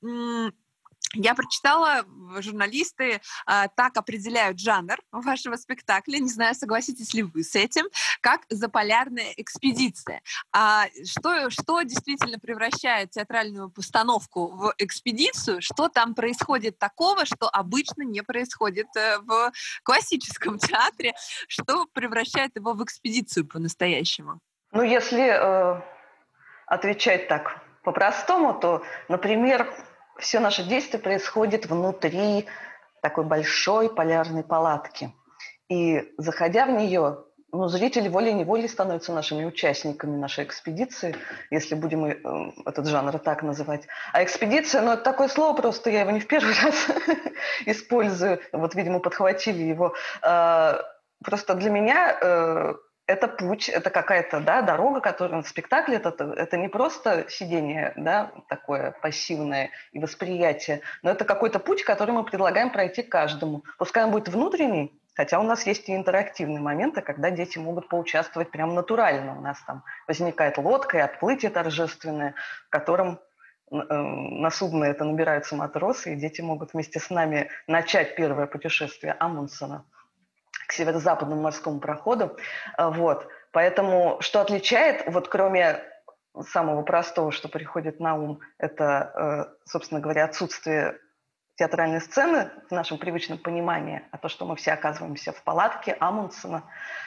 я 1.16 1.34
прочитала, 1.36 2.06
журналисты 2.40 3.22
а, 3.46 3.68
так 3.70 3.98
определяют 3.98 4.60
жанр 4.60 4.98
вашего 5.12 5.56
спектакля, 5.56 6.20
не 6.20 6.30
знаю, 6.30 6.56
согласитесь 6.56 7.14
ли 7.14 7.24
вы 7.24 7.44
с 7.44 7.56
этим, 7.56 7.86
как 8.22 8.42
заполярная 8.50 9.34
экспедиция. 9.38 10.22
А 10.52 10.86
что, 11.06 11.50
что 11.50 11.82
действительно 11.82 12.40
превращает 12.40 13.12
театральную 13.12 13.70
постановку 13.70 14.48
в 14.48 14.74
экспедицию? 14.78 15.62
Что 15.62 15.90
там 15.90 16.16
происходит 16.16 16.78
такого, 16.78 17.26
что 17.26 17.50
обычно 17.50 18.04
не 18.04 18.22
происходит 18.22 18.88
э, 18.96 19.20
в 19.20 19.52
классическом 19.84 20.58
театре? 20.60 21.14
Что 21.48 21.86
превращает 21.86 22.56
его 22.56 22.74
в 22.74 22.84
экспедицию 22.84 23.48
по-настоящему? 23.48 24.40
Ну, 24.72 24.84
если 24.84 25.24
э, 25.24 25.82
отвечать 26.66 27.28
так 27.28 27.62
по-простому, 27.84 28.60
то, 28.60 28.84
например, 29.08 29.72
все 30.18 30.40
наше 30.40 30.64
действие 30.64 31.02
происходит 31.02 31.66
внутри 31.66 32.46
такой 33.02 33.24
большой 33.24 33.94
полярной 33.94 34.44
палатки. 34.44 35.14
И 35.70 36.14
заходя 36.18 36.66
в 36.66 36.72
нее, 36.72 37.26
ну, 37.52 37.68
зрители 37.68 38.08
волей-неволей 38.08 38.68
становятся 38.68 39.14
нашими 39.14 39.46
участниками 39.46 40.18
нашей 40.18 40.44
экспедиции, 40.44 41.16
если 41.50 41.76
будем 41.76 42.06
э, 42.06 42.52
этот 42.66 42.88
жанр 42.88 43.18
так 43.20 43.44
называть. 43.44 43.88
А 44.14 44.24
экспедиция, 44.24 44.82
ну, 44.82 44.92
это 44.92 45.04
такое 45.04 45.28
слово 45.28 45.56
просто, 45.56 45.90
я 45.90 46.02
его 46.02 46.12
не 46.12 46.20
в 46.20 46.28
первый 46.28 46.54
раз 46.64 46.88
использую, 47.66 48.40
вот, 48.52 48.76
видимо, 48.76 49.00
подхватили 49.00 49.64
его. 49.64 49.96
А, 50.22 50.82
просто 51.24 51.56
для 51.56 51.70
меня 51.70 52.18
э, 52.22 52.74
это 53.08 53.28
путь, 53.28 53.70
это 53.70 53.90
какая-то 53.90 54.40
да, 54.40 54.62
дорога, 54.62 55.00
которая 55.00 55.42
в 55.42 55.48
спектакле, 55.48 55.98
это, 55.98 56.34
это 56.38 56.58
не 56.58 56.68
просто 56.68 57.26
сидение 57.30 57.94
да, 57.96 58.32
такое 58.48 58.92
пассивное 59.02 59.70
и 59.92 60.00
восприятие, 60.00 60.82
но 61.04 61.12
это 61.12 61.24
какой-то 61.26 61.60
путь, 61.60 61.84
который 61.84 62.12
мы 62.12 62.24
предлагаем 62.24 62.72
пройти 62.72 63.04
каждому. 63.04 63.64
Пускай 63.78 64.06
он 64.06 64.12
будет 64.12 64.30
внутренний, 64.30 65.00
хотя 65.14 65.40
у 65.40 65.44
нас 65.44 65.68
есть 65.68 65.88
и 65.88 65.96
интерактивные 65.96 66.62
моменты, 66.62 67.02
когда 67.02 67.30
дети 67.30 67.60
могут 67.60 67.90
поучаствовать 67.90 68.50
прям 68.50 68.74
натурально. 68.74 69.38
У 69.38 69.42
нас 69.42 69.62
там 69.68 69.84
возникает 70.08 70.58
лодка 70.58 70.98
и 70.98 71.02
отплытие 71.02 71.52
торжественное, 71.52 72.34
в 72.66 72.70
котором 72.70 73.20
э, 73.72 73.76
на 73.76 74.50
судно 74.50 74.86
это 74.86 75.04
набираются 75.04 75.56
матросы, 75.56 76.14
и 76.14 76.18
дети 76.18 76.42
могут 76.42 76.74
вместе 76.74 77.00
с 77.00 77.12
нами 77.12 77.52
начать 77.68 78.16
первое 78.16 78.48
путешествие 78.48 79.16
Амундсена– 79.20 79.86
к 80.68 80.72
северо-западному 80.74 81.42
морскому 81.42 81.80
проходу. 81.80 82.38
А, 82.78 82.90
вот. 82.90 83.28
Поэтому 83.52 84.18
что 84.22 84.42
отличает, 84.42 85.04
вот 85.08 85.28
кроме 85.28 85.82
самого 86.50 86.82
простого, 86.84 87.32
что 87.32 87.48
приходит 87.48 88.00
на 88.00 88.16
ум, 88.16 88.40
это, 88.58 89.48
э, 89.56 89.68
собственно 89.70 90.02
говоря, 90.02 90.26
отсутствие 90.26 91.00
театральной 91.56 92.02
сцены 92.02 92.52
в 92.70 92.72
нашем 92.72 92.98
привычном 92.98 93.38
понимании, 93.38 94.02
а 94.12 94.18
то, 94.18 94.28
что 94.28 94.46
мы 94.46 94.58
все 94.58 94.74
оказываемся 94.74 95.32
в 95.32 95.42
палатке 95.44 95.96
Амундсена 96.00 96.64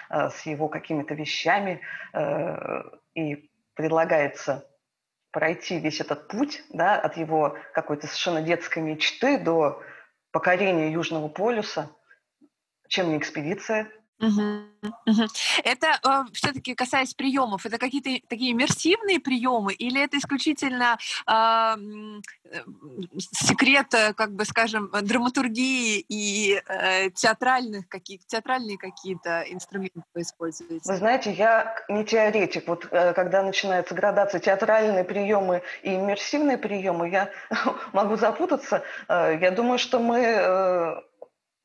э, 0.09 0.31
с 0.31 0.47
его 0.47 0.69
какими-то 0.69 1.15
вещами, 1.15 1.83
э, 2.15 2.83
и 3.15 3.51
предлагается 3.75 4.65
пройти 5.31 5.79
весь 5.79 6.01
этот 6.01 6.29
путь 6.29 6.63
да, 6.71 6.99
от 6.99 7.19
его 7.19 7.59
какой-то 7.75 8.07
совершенно 8.07 8.41
детской 8.41 8.83
мечты 8.83 9.39
до 9.39 9.83
покорения 10.33 10.91
Южного 10.91 11.29
полюса– 11.29 11.91
чем 12.89 13.11
не 13.11 13.19
экспедиция. 13.19 13.91
Угу, 14.21 14.91
угу. 15.07 15.27
Это 15.63 15.87
э, 16.05 16.25
все-таки 16.33 16.75
касаясь 16.75 17.15
приемов, 17.15 17.65
это 17.67 17.79
какие-то 17.79 18.27
такие 18.29 18.51
иммерсивные 18.51 19.21
приемы 19.21 19.73
или 19.73 20.03
это 20.03 20.19
исключительно 20.19 20.99
а, 21.25 21.77
э, 21.77 22.59
секрет, 23.19 23.87
как 24.17 24.33
бы 24.33 24.45
скажем, 24.45 24.91
драматургии 25.03 26.05
и 26.09 26.61
э, 26.67 27.11
театральных 27.11 27.89
какие 27.89 28.19
театральные 28.27 28.77
какие-то 28.77 29.45
инструменты 29.47 30.03
вы 30.13 30.23
используете? 30.23 30.81
Вы 30.85 30.97
знаете, 30.97 31.33
я 31.33 31.77
не 31.89 32.05
теоретик. 32.05 32.67
Вот 32.67 32.89
э, 32.91 33.13
когда 33.13 33.45
начинается 33.45 33.95
градация 33.95 34.41
театральные 34.41 35.05
приемы 35.05 35.63
и 35.85 35.95
иммерсивные 35.95 36.59
приемы, 36.59 37.09
я 37.09 37.31
могу 37.93 38.17
запутаться. 38.17 38.83
Э, 39.07 39.39
я 39.41 39.53
думаю, 39.53 39.79
что 39.79 40.01
мы 40.01 40.19
э, 40.19 40.97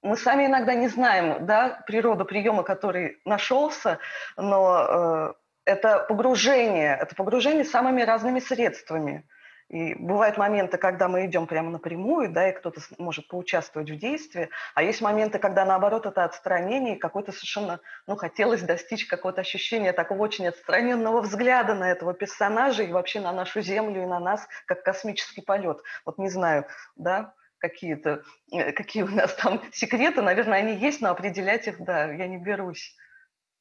мы 0.03 0.17
сами 0.17 0.45
иногда 0.45 0.75
не 0.75 0.89
знаем 0.89 1.45
да, 1.45 1.81
природу 1.87 2.25
приема, 2.25 2.63
который 2.63 3.19
нашелся, 3.25 3.99
но 4.37 4.85
э, 4.87 5.33
это 5.65 6.05
погружение, 6.07 6.97
это 7.01 7.15
погружение 7.15 7.63
самыми 7.63 8.01
разными 8.01 8.39
средствами. 8.39 9.25
И 9.69 9.95
бывают 9.95 10.37
моменты, 10.37 10.77
когда 10.77 11.07
мы 11.07 11.25
идем 11.25 11.47
прямо 11.47 11.71
напрямую, 11.71 12.31
да, 12.31 12.49
и 12.49 12.51
кто-то 12.51 12.81
может 12.99 13.27
поучаствовать 13.27 13.89
в 13.89 13.97
действии, 13.97 14.49
а 14.75 14.83
есть 14.83 15.01
моменты, 15.01 15.39
когда 15.39 15.65
наоборот 15.65 16.05
это 16.05 16.25
отстранение, 16.25 16.95
и 16.95 16.99
какой-то 16.99 17.31
совершенно, 17.31 17.79
ну, 18.05 18.15
хотелось 18.15 18.61
достичь 18.61 19.07
какого-то 19.07 19.41
ощущения 19.41 19.93
такого 19.93 20.21
очень 20.21 20.47
отстраненного 20.47 21.21
взгляда 21.21 21.73
на 21.73 21.89
этого 21.89 22.13
персонажа 22.13 22.83
и 22.83 22.91
вообще 22.91 23.21
на 23.21 23.31
нашу 23.31 23.61
Землю 23.61 24.03
и 24.03 24.05
на 24.05 24.19
нас, 24.19 24.47
как 24.67 24.83
космический 24.83 25.41
полет. 25.41 25.81
Вот 26.05 26.19
не 26.19 26.29
знаю, 26.29 26.67
да, 26.95 27.33
какие-то, 27.63 28.23
э, 28.51 28.73
какие 28.73 29.03
у 29.03 29.07
нас 29.07 29.33
там 29.35 29.61
секреты, 29.71 30.21
наверное, 30.21 30.59
они 30.59 30.75
есть, 30.75 30.99
но 30.99 31.11
определять 31.11 31.65
их, 31.67 31.79
да, 31.79 32.11
я 32.11 32.27
не 32.27 32.37
берусь. 32.37 32.93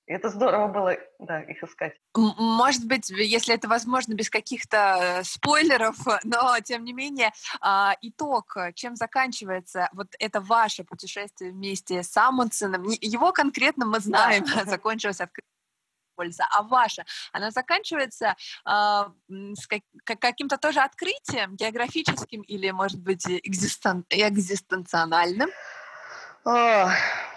И 0.09 0.13
это 0.13 0.29
здорово 0.29 0.67
было, 0.67 0.97
да, 1.21 1.43
их 1.43 1.63
искать. 1.63 1.95
Может 2.17 2.85
быть, 2.89 3.09
если 3.11 3.55
это 3.55 3.69
возможно, 3.69 4.15
без 4.15 4.29
каких-то 4.29 4.99
э, 5.01 5.23
спойлеров, 5.23 5.97
но 6.25 6.59
тем 6.65 6.83
не 6.83 6.93
менее, 6.93 7.31
а, 7.61 7.95
итог, 8.03 8.57
чем 8.75 8.97
заканчивается 8.97 9.89
вот 9.93 10.09
это 10.19 10.41
ваше 10.41 10.83
путешествие 10.83 11.53
вместе 11.53 12.03
с 12.03 12.17
Амундсеном, 12.17 12.83
его 13.01 13.31
конкретно 13.33 13.87
мы 13.87 14.01
знаем, 14.01 14.45
да. 14.53 14.65
закончилось 14.67 15.21
открытием 15.21 15.52
польза, 16.23 16.47
а 16.51 16.63
ваша, 16.63 17.05
она 17.33 17.51
заканчивается 17.51 18.27
э, 18.27 19.05
с 19.55 19.67
как, 19.67 20.21
каким-то 20.21 20.57
тоже 20.57 20.81
открытием 20.81 21.57
географическим 21.57 22.43
или, 22.43 22.71
может 22.71 23.01
быть, 23.01 23.27
экзистен, 23.27 24.05
экзистенциональным? 24.11 25.51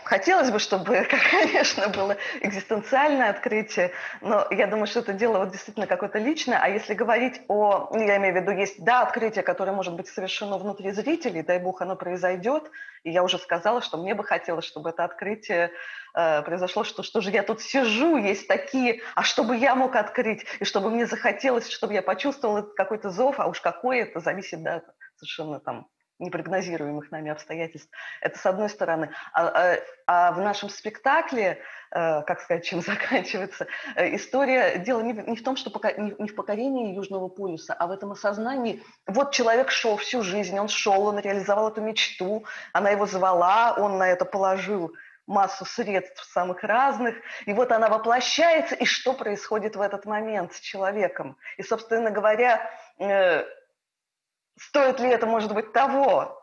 Хотелось 0.06 0.52
бы, 0.52 0.60
чтобы, 0.60 1.06
конечно, 1.32 1.90
было 1.90 2.16
экзистенциальное 2.42 3.32
открытие, 3.32 3.92
но 4.22 4.48
я 4.52 4.68
думаю, 4.68 4.88
что 4.88 5.00
это 5.00 5.14
дело 5.14 5.40
вот 5.40 5.52
действительно 5.52 5.88
какое-то 5.88 6.20
личное. 6.20 6.60
А 6.62 6.70
если 6.70 6.94
говорить 6.94 7.42
о, 7.48 7.90
ну, 7.92 8.02
я 8.02 8.18
имею 8.18 8.34
в 8.34 8.38
виду, 8.38 8.52
есть, 8.52 8.84
да, 8.84 9.02
открытие, 9.02 9.44
которое 9.44 9.72
может 9.72 9.96
быть 9.96 10.08
совершено 10.08 10.58
внутри 10.58 10.92
зрителей, 10.92 11.42
дай 11.42 11.60
бог 11.60 11.82
оно 11.82 11.96
произойдет, 11.96 12.70
и 13.04 13.12
я 13.12 13.24
уже 13.24 13.38
сказала, 13.38 13.82
что 13.82 13.98
мне 13.98 14.14
бы 14.14 14.24
хотелось, 14.24 14.66
чтобы 14.66 14.92
это 14.92 15.04
открытие 15.04 15.72
э, 16.16 16.42
произошло, 16.44 16.84
что 16.84 17.04
что 17.04 17.22
же 17.22 17.32
я 17.32 17.44
тут 17.44 17.62
сижу, 17.62 18.18
есть 18.18 18.48
такие, 18.48 19.02
а 19.16 19.24
чтобы 19.24 19.58
я 19.58 19.76
мог 19.76 19.96
открыть, 19.96 20.46
и 20.60 20.66
чтобы 20.66 20.90
мне 20.92 21.06
захотелось, 21.06 21.70
чтобы 21.70 21.94
я 21.94 22.02
почувствовала 22.02 22.62
какой-то 22.62 23.10
зов, 23.10 23.40
а 23.40 23.48
уж 23.48 23.60
какой 23.60 24.00
это, 24.00 24.20
зависит, 24.20 24.64
да, 24.64 24.84
совершенно 25.18 25.60
там 25.60 25.88
непрогнозируемых 26.20 27.12
нами 27.12 27.32
обстоятельств. 27.32 27.90
Это 28.22 28.38
с 28.38 28.46
одной 28.46 28.70
стороны. 28.70 29.12
А, 29.34 29.48
а, 29.48 29.78
а 30.08 30.32
в 30.32 30.40
нашем 30.40 30.70
спектакле, 30.70 31.60
э, 31.92 32.22
как 32.22 32.42
сказать, 32.42 32.66
чем 32.66 32.82
заканчивается, 32.86 33.68
э, 33.96 34.16
история, 34.16 34.78
дело 34.78 35.02
не, 35.02 35.14
не 35.14 35.36
в 35.36 35.44
том, 35.44 35.58
что 35.58 35.70
пока, 35.70 35.92
не, 35.92 36.16
не 36.18 36.30
в 36.30 36.36
покорении 36.36 36.96
Южного 36.96 37.28
полюса, 37.28 37.74
а 37.74 37.88
в 37.88 37.92
этом 37.92 38.12
осознании. 38.12 38.82
Вот 39.08 39.32
человек 39.32 39.72
шел 39.72 39.98
всю 39.98 40.22
жизнь, 40.22 40.58
он 40.58 40.70
шел, 40.70 41.08
он 41.08 41.20
реализовал 41.20 41.70
эту 41.70 41.82
мечту, 41.82 42.46
она 42.72 42.90
его 42.92 43.06
звала, 43.06 43.76
он 43.78 43.98
на 43.98 44.10
это 44.10 44.26
положил 44.26 44.94
массу 45.28 45.66
средств 45.66 46.24
самых 46.32 46.64
разных, 46.64 47.16
и 47.46 47.54
вот 47.54 47.72
она 47.72 47.90
воплощается, 47.90 48.76
и 48.76 48.86
что 48.86 49.14
происходит 49.14 49.76
в 49.76 49.82
этот 49.82 50.06
момент 50.06 50.54
с 50.54 50.60
человеком. 50.60 51.36
И, 51.58 51.64
собственно 51.64 52.12
говоря, 52.12 52.70
э, 53.00 53.44
стоит 54.58 55.00
ли 55.00 55.10
это, 55.10 55.26
может 55.26 55.54
быть, 55.54 55.74
того? 55.74 56.42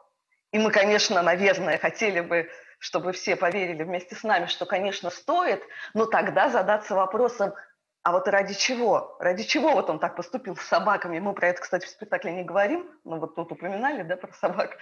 И 0.53 0.59
мы, 0.59 0.71
конечно, 0.71 1.23
наверное, 1.23 1.79
хотели 1.79 2.21
бы, 2.21 2.51
чтобы 2.79 3.13
все 3.13 3.37
поверили 3.37 3.83
вместе 3.83 4.15
с 4.15 4.23
нами, 4.23 4.47
что, 4.47 4.67
конечно, 4.67 5.11
стоит, 5.11 5.63
но 5.95 6.07
тогда 6.07 6.49
задаться 6.51 6.95
вопросом, 6.95 7.55
а 8.03 8.13
вот 8.13 8.27
ради 8.27 8.55
чего? 8.55 9.17
Ради 9.21 9.45
чего 9.45 9.73
вот 9.73 9.89
он 9.89 10.01
так 10.01 10.17
поступил 10.17 10.57
с 10.57 10.63
собаками? 10.63 11.21
Мы 11.21 11.35
про 11.35 11.49
это, 11.49 11.63
кстати, 11.63 11.87
в 11.87 11.91
спектакле 11.91 12.33
не 12.33 12.43
говорим, 12.43 12.91
но 13.05 13.19
вот 13.19 13.37
тут 13.37 13.53
упоминали, 13.53 14.03
да, 14.03 14.17
про 14.17 14.33
собак. 14.33 14.79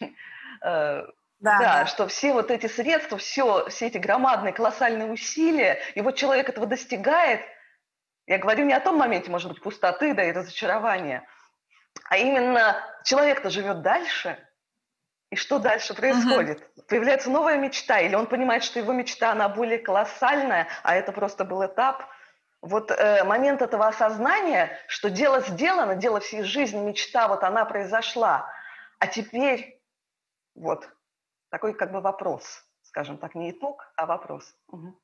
Э, 0.60 1.04
да, 1.38 1.58
да, 1.60 1.86
что 1.86 2.08
все 2.08 2.32
вот 2.32 2.50
эти 2.50 2.66
средства, 2.66 3.16
все, 3.16 3.68
все 3.68 3.86
эти 3.86 3.98
громадные, 3.98 4.52
колоссальные 4.52 5.08
усилия, 5.08 5.78
и 5.94 6.00
вот 6.00 6.16
человек 6.16 6.48
этого 6.48 6.66
достигает, 6.66 7.40
я 8.26 8.38
говорю 8.38 8.64
не 8.64 8.72
о 8.72 8.80
том 8.80 8.96
моменте, 8.96 9.30
может 9.30 9.48
быть, 9.52 9.62
пустоты, 9.62 10.14
да, 10.14 10.24
и 10.24 10.32
разочарования, 10.32 11.28
а 12.08 12.16
именно 12.16 12.76
человек-то 13.04 13.50
живет 13.50 13.82
дальше, 13.82 14.38
и 15.30 15.36
что 15.36 15.58
дальше 15.58 15.94
происходит? 15.94 16.60
Uh-huh. 16.60 16.82
Появляется 16.88 17.30
новая 17.30 17.58
мечта, 17.58 18.00
или 18.00 18.14
он 18.14 18.26
понимает, 18.26 18.64
что 18.64 18.78
его 18.78 18.92
мечта, 18.92 19.32
она 19.32 19.48
более 19.48 19.78
колоссальная, 19.78 20.68
а 20.82 20.94
это 20.94 21.12
просто 21.12 21.44
был 21.44 21.64
этап. 21.64 22.04
Вот 22.62 22.90
э, 22.90 23.24
момент 23.24 23.62
этого 23.62 23.86
осознания, 23.86 24.76
что 24.88 25.10
дело 25.10 25.40
сделано, 25.40 25.94
дело 25.94 26.20
всей 26.20 26.42
жизни, 26.42 26.78
мечта, 26.78 27.28
вот 27.28 27.44
она 27.44 27.64
произошла, 27.64 28.50
а 28.98 29.06
теперь 29.06 29.80
вот 30.54 30.88
такой 31.50 31.74
как 31.74 31.92
бы 31.92 32.00
вопрос, 32.00 32.64
скажем 32.82 33.18
так, 33.18 33.34
не 33.34 33.50
итог, 33.50 33.92
а 33.96 34.06
вопрос. 34.06 34.54
Угу. 34.68 34.98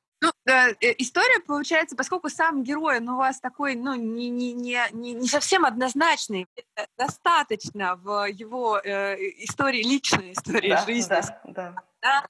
Ну, 0.45 0.53
э, 0.53 0.75
история 0.99 1.39
получается, 1.39 1.95
поскольку 1.95 2.29
сам 2.29 2.63
герой, 2.63 2.99
ну, 2.99 3.15
у 3.15 3.17
вас 3.17 3.39
такой, 3.39 3.75
ну, 3.75 3.95
не, 3.95 4.29
не, 4.29 4.53
не, 4.53 5.13
не 5.13 5.27
совсем 5.27 5.65
однозначный, 5.65 6.47
э, 6.55 6.85
достаточно 6.97 7.95
в 7.95 8.27
его 8.27 8.79
э, 8.79 9.15
истории, 9.43 9.81
личной 9.81 10.33
истории 10.33 10.69
да, 10.69 10.85
жизни. 10.85 11.09
Да, 11.09 11.41
да. 11.45 11.75
да 12.01 12.25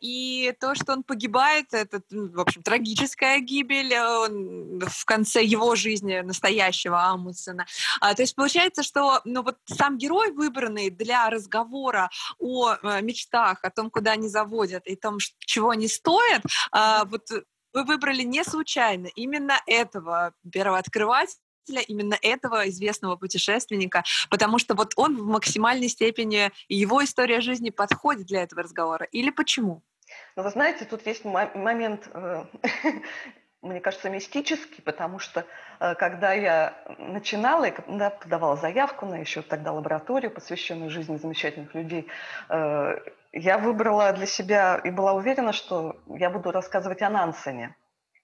и 0.00 0.52
то, 0.60 0.74
что 0.74 0.92
он 0.92 1.02
погибает, 1.02 1.72
это, 1.72 2.02
в 2.10 2.40
общем, 2.40 2.62
трагическая 2.62 3.38
гибель 3.38 3.92
э, 3.92 4.04
он, 4.04 4.80
в 4.80 5.04
конце 5.04 5.42
его 5.42 5.74
жизни 5.76 6.20
настоящего 6.20 7.04
Амундсена. 7.04 7.66
А, 8.00 8.14
то 8.14 8.22
есть 8.22 8.34
получается, 8.34 8.82
что 8.82 9.20
ну, 9.24 9.42
вот 9.42 9.58
сам 9.66 9.98
герой, 9.98 10.32
выбранный 10.32 10.90
для 10.90 11.30
разговора 11.30 12.10
о 12.38 12.74
э, 12.74 13.02
мечтах, 13.02 13.62
о 13.62 13.70
том, 13.70 13.90
куда 13.90 14.12
они 14.12 14.28
заводят, 14.28 14.86
и 14.86 14.96
том, 14.96 15.18
чего 15.38 15.70
они 15.70 15.88
стоят, 15.88 16.42
а, 16.72 17.04
вот 17.04 17.22
вы 17.72 17.84
выбрали 17.84 18.22
не 18.22 18.44
случайно 18.44 19.08
именно 19.14 19.60
этого 19.66 20.34
первооткрывателя, 20.50 21.40
именно 21.68 22.16
этого 22.20 22.68
известного 22.68 23.16
путешественника, 23.16 24.02
потому 24.30 24.58
что 24.58 24.74
вот 24.74 24.92
он 24.96 25.16
в 25.16 25.26
максимальной 25.26 25.88
степени, 25.88 26.50
его 26.68 27.02
история 27.04 27.40
жизни 27.40 27.70
подходит 27.70 28.26
для 28.26 28.42
этого 28.42 28.62
разговора. 28.62 29.06
Или 29.12 29.30
почему? 29.30 29.82
Ну, 30.36 30.42
вы 30.42 30.50
знаете, 30.50 30.84
тут 30.84 31.06
есть 31.06 31.24
момент, 31.24 32.08
э, 32.12 32.44
мне 33.62 33.80
кажется, 33.80 34.10
мистический, 34.10 34.82
потому 34.82 35.18
что 35.18 35.44
э, 35.80 35.94
когда 35.94 36.32
я 36.32 36.74
начинала, 36.98 37.66
и 37.66 37.70
когда 37.70 38.10
подавала 38.10 38.56
заявку 38.56 39.06
на 39.06 39.16
еще 39.16 39.42
тогда 39.42 39.72
лабораторию, 39.72 40.30
посвященную 40.30 40.90
жизни 40.90 41.16
замечательных 41.16 41.74
людей, 41.74 42.08
э, 42.48 42.98
я 43.32 43.58
выбрала 43.58 44.12
для 44.12 44.26
себя 44.26 44.80
и 44.82 44.90
была 44.90 45.14
уверена, 45.14 45.52
что 45.52 45.96
я 46.06 46.30
буду 46.30 46.50
рассказывать 46.50 47.02
о 47.02 47.10
Нансене. 47.10 47.74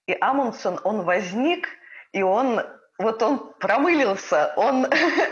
И 0.05 0.17
Амундсен, 0.19 0.79
он 0.83 1.01
возник, 1.03 1.67
и 2.11 2.21
он 2.21 2.61
вот 2.99 3.23
он 3.23 3.53
промылился, 3.59 4.53
он, 4.57 4.85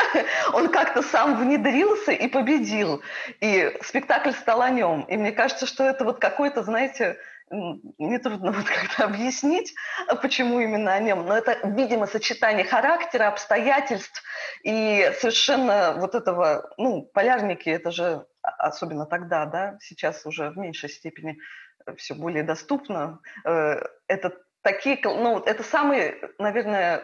он 0.53 0.69
как-то 0.69 1.01
сам 1.03 1.37
внедрился 1.37 2.13
и 2.13 2.27
победил. 2.27 3.03
И 3.41 3.77
спектакль 3.83 4.31
стал 4.31 4.61
о 4.61 4.69
нем. 4.69 5.01
И 5.03 5.17
мне 5.17 5.33
кажется, 5.33 5.67
что 5.67 5.83
это 5.83 6.05
вот 6.05 6.19
какой-то, 6.19 6.63
знаете, 6.63 7.17
мне 7.49 8.19
трудно 8.19 8.51
вот 8.51 8.65
как-то 8.65 9.03
объяснить, 9.03 9.75
почему 10.21 10.59
именно 10.59 10.93
о 10.93 10.99
нем, 10.99 11.25
но 11.25 11.37
это, 11.37 11.57
видимо, 11.63 12.07
сочетание 12.07 12.65
характера, 12.65 13.27
обстоятельств 13.27 14.23
и 14.63 15.11
совершенно 15.19 15.95
вот 15.97 16.15
этого, 16.15 16.73
ну, 16.77 17.03
полярники, 17.13 17.69
это 17.69 17.91
же 17.91 18.25
особенно 18.41 19.05
тогда, 19.05 19.45
да, 19.45 19.77
сейчас 19.81 20.25
уже 20.25 20.49
в 20.49 20.57
меньшей 20.57 20.89
степени 20.89 21.37
все 21.97 22.15
более 22.15 22.43
доступно. 22.43 23.19
Э, 23.45 23.81
это 24.07 24.37
такие, 24.61 24.99
ну, 25.03 25.39
это 25.39 25.63
самый, 25.63 26.15
наверное, 26.39 27.03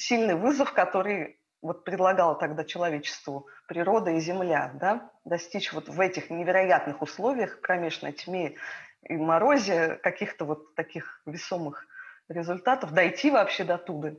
сильный 0.00 0.34
вызов, 0.34 0.72
который 0.72 1.38
вот 1.62 1.84
предлагала 1.84 2.34
тогда 2.34 2.64
человечеству 2.64 3.46
природа 3.68 4.10
и 4.12 4.20
земля, 4.20 4.72
да, 4.74 5.10
достичь 5.24 5.72
вот 5.72 5.88
в 5.88 6.00
этих 6.00 6.30
невероятных 6.30 7.02
условиях, 7.02 7.60
кромешной 7.60 8.12
тьме 8.12 8.56
и 9.02 9.16
морозе, 9.16 9.98
каких-то 10.02 10.46
вот 10.46 10.74
таких 10.74 11.20
весомых 11.26 11.86
результатов, 12.28 12.92
дойти 12.92 13.30
вообще 13.30 13.64
до 13.64 13.76
туда. 13.76 14.12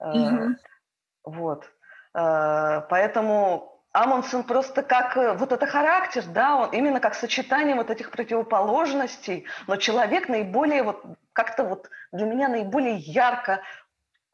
Mm-hmm. 0.00 0.54
Вот. 1.24 1.64
Э, 2.14 2.82
поэтому 2.88 3.82
Амундсен 3.92 4.44
просто 4.44 4.82
как 4.82 5.16
э, 5.16 5.32
вот 5.34 5.52
это 5.52 5.66
характер, 5.66 6.24
да, 6.28 6.56
он 6.56 6.70
именно 6.70 7.00
как 7.00 7.14
сочетание 7.14 7.74
вот 7.74 7.90
этих 7.90 8.10
противоположностей, 8.10 9.46
но 9.66 9.76
человек 9.76 10.28
наиболее 10.28 10.84
вот 10.84 11.04
как-то 11.32 11.64
вот 11.64 11.90
для 12.12 12.26
меня 12.26 12.48
наиболее 12.48 12.96
ярко 12.96 13.62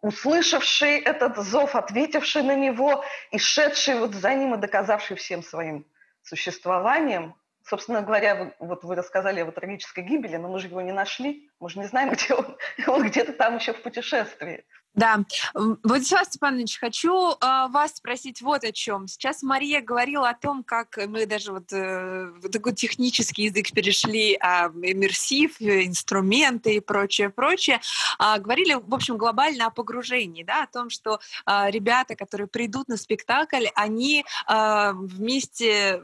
услышавший 0.02 0.98
этот 0.98 1.36
зов, 1.36 1.74
ответивший 1.74 2.42
на 2.42 2.54
него 2.54 3.04
и 3.30 3.38
шедший 3.38 3.98
вот 3.98 4.14
за 4.14 4.34
ним 4.34 4.54
и 4.54 4.58
доказавший 4.58 5.16
всем 5.16 5.42
своим 5.42 5.86
существованием. 6.22 7.34
Собственно 7.62 8.02
говоря, 8.02 8.34
вы, 8.34 8.54
вот 8.58 8.84
вы 8.84 8.94
рассказали 8.94 9.40
о 9.40 9.50
трагической 9.52 10.02
гибели, 10.02 10.36
но 10.36 10.48
мы 10.48 10.58
же 10.58 10.68
его 10.68 10.80
не 10.80 10.92
нашли, 10.92 11.50
мы 11.60 11.68
же 11.68 11.78
не 11.78 11.86
знаем, 11.86 12.10
где 12.12 12.34
он. 12.34 12.56
Он 12.86 13.06
где-то 13.06 13.32
там 13.32 13.56
еще 13.56 13.72
в 13.72 13.82
путешествии. 13.82 14.64
Да. 14.94 15.20
Владислав 15.54 16.26
Степанович, 16.26 16.78
хочу 16.80 17.30
э, 17.30 17.36
вас 17.40 17.96
спросить 17.96 18.42
вот 18.42 18.64
о 18.64 18.72
чем. 18.72 19.06
Сейчас 19.06 19.42
Мария 19.42 19.82
говорила 19.82 20.28
о 20.28 20.34
том, 20.34 20.64
как 20.64 20.98
мы 21.06 21.26
даже 21.26 21.52
вот 21.52 21.72
э, 21.72 22.32
такой 22.50 22.74
технический 22.74 23.44
язык 23.44 23.70
перешли, 23.70 24.36
а 24.40 24.66
иммерсив, 24.66 25.60
инструменты 25.60 26.74
и 26.74 26.80
прочее, 26.80 27.30
прочее. 27.30 27.80
А, 28.18 28.38
говорили, 28.38 28.74
в 28.74 28.92
общем, 28.92 29.16
глобально 29.16 29.66
о 29.66 29.70
погружении, 29.70 30.42
да, 30.42 30.64
о 30.64 30.66
том, 30.66 30.90
что 30.90 31.20
а, 31.46 31.70
ребята, 31.70 32.16
которые 32.16 32.48
придут 32.48 32.88
на 32.88 32.96
спектакль, 32.96 33.66
они 33.76 34.24
а, 34.46 34.92
вместе 34.92 36.02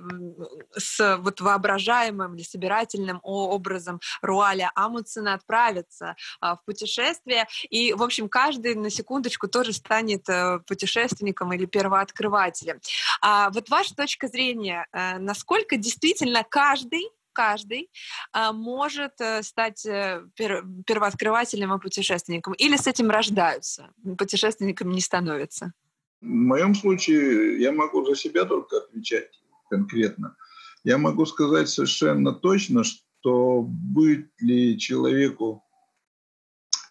с 0.76 1.18
вот 1.18 1.40
воображаемым 1.40 2.36
или 2.36 2.44
собирательным 2.44 3.18
образом 3.24 4.00
Руаля 4.22 4.70
Амундсена 4.76 5.34
отправятся 5.34 6.14
а, 6.40 6.54
в 6.54 6.64
путешествие. 6.64 7.48
И, 7.68 7.92
в 7.92 8.02
общем, 8.02 8.28
каждый 8.28 8.75
на 8.82 8.90
секундочку 8.90 9.48
тоже 9.48 9.72
станет 9.72 10.28
э, 10.28 10.60
путешественником 10.66 11.52
или 11.52 11.66
первооткрывателем. 11.66 12.80
А 13.20 13.50
вот 13.50 13.68
ваша 13.68 13.94
точка 13.94 14.28
зрения, 14.28 14.86
э, 14.92 15.18
насколько 15.18 15.76
действительно 15.76 16.44
каждый 16.48 17.08
каждый 17.32 17.90
а, 18.32 18.54
может 18.54 19.20
э, 19.20 19.42
стать 19.42 19.82
первооткрывателем 19.84 21.74
и 21.74 21.78
путешественником? 21.78 22.54
Или 22.54 22.78
с 22.78 22.86
этим 22.86 23.10
рождаются, 23.10 23.90
путешественниками 24.16 24.94
не 24.94 25.02
становятся? 25.02 25.74
В 26.22 26.24
моем 26.24 26.74
случае 26.74 27.60
я 27.60 27.72
могу 27.72 28.06
за 28.06 28.16
себя 28.16 28.46
только 28.46 28.78
отвечать 28.78 29.38
конкретно. 29.68 30.34
Я 30.82 30.96
могу 30.96 31.26
сказать 31.26 31.68
совершенно 31.68 32.32
точно, 32.32 32.84
что 32.84 33.60
быть 33.62 34.30
ли 34.40 34.78
человеку 34.78 35.65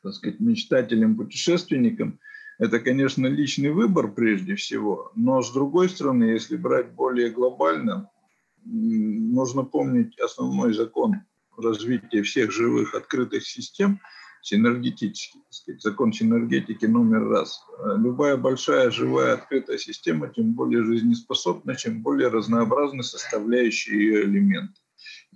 так 0.05 0.13
сказать, 0.13 0.39
мечтателем, 0.39 1.17
путешественником, 1.17 2.19
это, 2.59 2.79
конечно, 2.79 3.25
личный 3.25 3.71
выбор 3.71 4.11
прежде 4.11 4.55
всего, 4.55 5.11
но 5.15 5.41
с 5.41 5.51
другой 5.51 5.89
стороны, 5.89 6.25
если 6.25 6.55
брать 6.55 6.91
более 6.91 7.31
глобально, 7.31 8.09
нужно 8.63 9.63
помнить 9.63 10.17
основной 10.19 10.73
закон 10.73 11.21
развития 11.57 12.21
всех 12.21 12.51
живых 12.51 12.93
открытых 12.93 13.47
систем, 13.47 13.99
синергетический, 14.41 15.41
сказать, 15.49 15.81
закон 15.81 16.13
синергетики 16.13 16.85
номер 16.85 17.27
раз. 17.27 17.63
Любая 17.97 18.37
большая 18.37 18.91
живая 18.91 19.33
открытая 19.33 19.79
система 19.79 20.27
тем 20.27 20.53
более 20.53 20.83
жизнеспособна, 20.83 21.75
чем 21.75 22.03
более 22.03 22.27
разнообразны 22.27 23.01
составляющие 23.01 23.97
ее 23.97 24.25
элементы. 24.25 24.79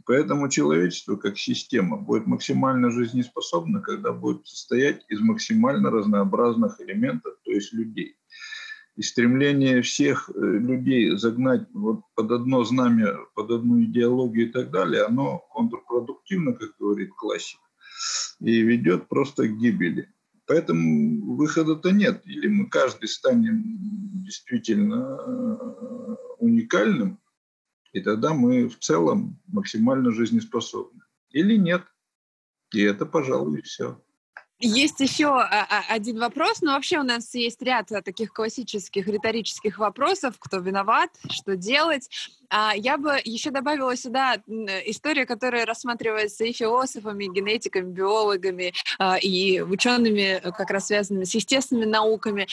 Поэтому 0.10 0.50
человечество 0.50 1.18
как 1.18 1.38
система 1.38 1.96
будет 1.96 2.26
максимально 2.26 2.90
жизнеспособно, 2.90 3.80
когда 3.80 4.12
будет 4.12 4.48
состоять 4.48 5.06
из 5.08 5.20
максимально 5.22 5.92
разнообразных 5.92 6.82
элементов, 6.82 7.36
то 7.46 7.52
есть 7.52 7.72
людей. 7.74 8.16
И 8.96 9.04
стремление 9.04 9.84
всех 9.84 10.32
э, 10.34 10.40
людей 10.40 11.16
загнать 11.16 11.68
вот 11.76 12.02
под 12.16 12.32
одно 12.32 12.64
знамя, 12.64 13.20
под 13.36 13.52
одну 13.52 13.84
идеологию 13.84 14.50
и 14.50 14.52
так 14.52 14.72
далее, 14.72 15.04
оно 15.04 15.46
контрпродуктивно, 15.54 16.54
как 16.54 16.72
говорит 16.80 17.12
классик, 17.16 17.60
и 18.40 18.62
ведет 18.62 19.10
просто 19.10 19.48
к 19.48 19.60
гибели. 19.60 20.12
Поэтому 20.48 21.36
выхода-то 21.36 21.92
нет. 21.92 22.24
Или 22.26 22.48
мы 22.48 22.68
каждый 22.68 23.10
станем 23.10 23.64
действительно 24.24 25.20
э, 25.20 26.16
уникальным, 26.40 27.20
И 27.92 28.02
тогда 28.02 28.34
мы 28.34 28.68
в 28.68 28.78
целом 28.80 29.40
максимально 29.48 30.12
жизнеспособны. 30.12 31.02
Или 31.32 31.58
нет. 31.58 31.84
И 32.74 32.82
это, 32.82 33.06
пожалуй, 33.06 33.62
все. 33.62 34.02
Есть 34.62 35.00
еще 35.00 35.28
а, 35.28 35.66
а, 35.70 35.84
один 35.88 36.20
вопрос, 36.20 36.60
но 36.62 36.74
вообще 36.74 37.00
у 37.00 37.04
нас 37.04 37.34
есть 37.34 37.62
ряд 37.62 37.90
а, 37.94 38.02
таких 38.02 38.34
классических 38.34 39.08
риторических 39.08 39.78
вопросов, 39.78 40.36
кто 40.38 40.58
виноват, 40.58 41.12
что 41.30 41.56
делать. 41.56 42.10
Я 42.76 42.98
бы 42.98 43.22
еще 43.24 43.52
добавила 43.52 43.96
сюда 43.96 44.38
историю, 44.88 45.28
которая 45.28 45.68
рассматривается 45.68 46.46
и 46.46 46.52
философами, 46.52 47.26
и 47.26 47.30
генетиками, 47.30 47.92
биологами, 47.92 48.74
и 49.22 49.62
учеными, 49.62 50.42
э, 50.42 50.52
как 50.52 50.72
раз 50.72 50.88
связанными 50.88 51.26
с 51.26 51.36
естественными 51.36 51.86
науками. 51.86 52.48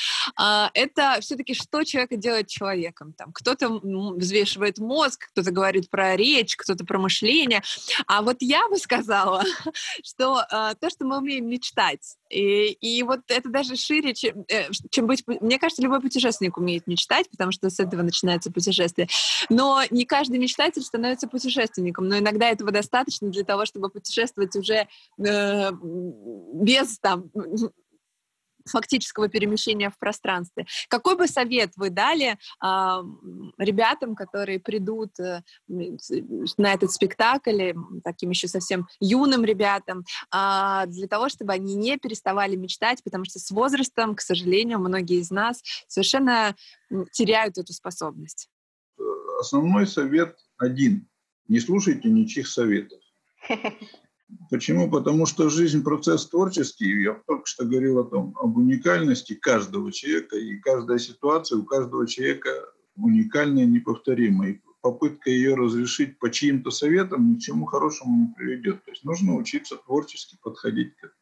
Это 0.74 1.16
все-таки 1.22 1.54
что 1.54 1.82
человека 1.82 2.16
делает 2.16 2.48
человеком. 2.48 3.14
Там 3.14 3.32
кто-то 3.32 3.70
взвешивает 3.70 4.76
мозг, 4.76 5.28
кто-то 5.32 5.50
говорит 5.50 5.88
про 5.88 6.14
речь, 6.14 6.58
кто-то 6.58 6.84
про 6.84 6.98
мышление. 6.98 7.62
А 8.06 8.20
вот 8.20 8.36
я 8.40 8.68
бы 8.68 8.76
сказала, 8.76 9.44
что 10.04 10.44
то, 10.78 10.90
что 10.90 11.06
мы 11.06 11.16
умеем 11.16 11.48
мечтать, 11.48 11.95
мечтать. 11.96 12.16
И, 12.28 12.72
и 12.72 13.02
вот 13.02 13.20
это 13.28 13.48
даже 13.48 13.76
шире, 13.76 14.14
чем, 14.14 14.44
э, 14.48 14.70
чем 14.90 15.06
быть... 15.06 15.24
Мне 15.26 15.58
кажется, 15.58 15.82
любой 15.82 16.00
путешественник 16.00 16.56
умеет 16.56 16.86
мечтать, 16.86 17.30
потому 17.30 17.52
что 17.52 17.70
с 17.70 17.78
этого 17.78 18.02
начинается 18.02 18.50
путешествие. 18.50 19.08
Но 19.48 19.82
не 19.90 20.04
каждый 20.04 20.38
мечтатель 20.38 20.82
становится 20.82 21.28
путешественником, 21.28 22.08
но 22.08 22.18
иногда 22.18 22.48
этого 22.48 22.70
достаточно 22.70 23.28
для 23.28 23.44
того, 23.44 23.64
чтобы 23.66 23.90
путешествовать 23.90 24.56
уже 24.56 24.88
э, 25.18 25.70
без 26.54 26.98
там 26.98 27.30
фактического 28.66 29.28
перемещения 29.28 29.90
в 29.90 29.98
пространстве. 29.98 30.66
Какой 30.88 31.16
бы 31.16 31.26
совет 31.26 31.72
вы 31.76 31.90
дали 31.90 32.32
э, 32.32 32.36
ребятам, 33.58 34.14
которые 34.14 34.60
придут 34.60 35.18
э, 35.20 35.42
на 35.68 36.72
этот 36.72 36.92
спектакль, 36.92 37.72
таким 38.04 38.30
еще 38.30 38.48
совсем 38.48 38.86
юным 39.00 39.44
ребятам, 39.44 40.04
э, 40.34 40.86
для 40.86 41.08
того, 41.08 41.28
чтобы 41.28 41.52
они 41.52 41.74
не 41.74 41.96
переставали 41.98 42.56
мечтать, 42.56 43.02
потому 43.02 43.24
что 43.24 43.38
с 43.38 43.50
возрастом, 43.50 44.14
к 44.14 44.20
сожалению, 44.20 44.78
многие 44.78 45.20
из 45.20 45.30
нас 45.30 45.62
совершенно 45.88 46.54
теряют 47.12 47.58
эту 47.58 47.72
способность? 47.72 48.48
Основной 49.40 49.86
совет 49.86 50.36
один. 50.56 51.08
Не 51.48 51.60
слушайте 51.60 52.08
ничьих 52.08 52.48
советов. 52.48 53.00
Почему? 54.50 54.90
Потому 54.90 55.26
что 55.26 55.48
жизнь– 55.48 55.82
процесс 55.84 56.28
творческий. 56.28 57.02
Я 57.02 57.20
только 57.26 57.46
что 57.46 57.64
говорил 57.64 58.00
о 58.00 58.04
том, 58.04 58.36
об 58.40 58.56
уникальности 58.56 59.34
каждого 59.34 59.92
человека, 59.92 60.36
и 60.36 60.56
каждая 60.56 60.98
ситуация 60.98 61.58
у 61.58 61.64
каждого 61.64 62.06
человека 62.06 62.50
уникальная, 62.96 63.66
неповторимая. 63.66 64.50
И 64.50 64.60
попытка 64.80 65.30
ее 65.30 65.54
разрешить 65.54 66.18
по 66.18 66.30
чьим-то 66.30 66.70
советам 66.70 67.32
ни 67.32 67.36
к 67.36 67.40
чему 67.40 67.66
хорошему 67.66 68.26
не 68.26 68.34
приведет. 68.34 68.84
То 68.84 68.90
есть 68.92 69.04
нужно 69.04 69.34
учиться 69.34 69.76
творчески 69.76 70.36
подходить 70.42 70.94
к, 70.96 71.12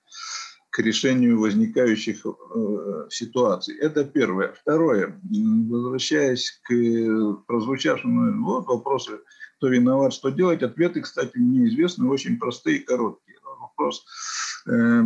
к 0.71 0.79
решению 0.81 1.41
возникающих 1.41 2.25
э, 2.27 3.07
ситуаций. 3.11 3.77
Это 3.79 4.05
первое. 4.05 4.53
Второе. 4.53 5.21
Возвращаясь 5.71 6.61
к 6.63 7.45
прозвучавшему 7.47 8.45
вот 8.45 8.67
вопросу 8.67 9.21
кто 9.65 9.71
виноват, 9.71 10.13
что 10.13 10.29
делать. 10.29 10.63
Ответы, 10.63 11.01
кстати, 11.01 11.39
мне 11.39 11.67
известны, 11.69 12.07
очень 12.07 12.39
простые 12.39 12.77
и 12.77 12.85
короткие. 12.85 13.39
Вопрос, 13.59 14.05
э, 14.67 15.03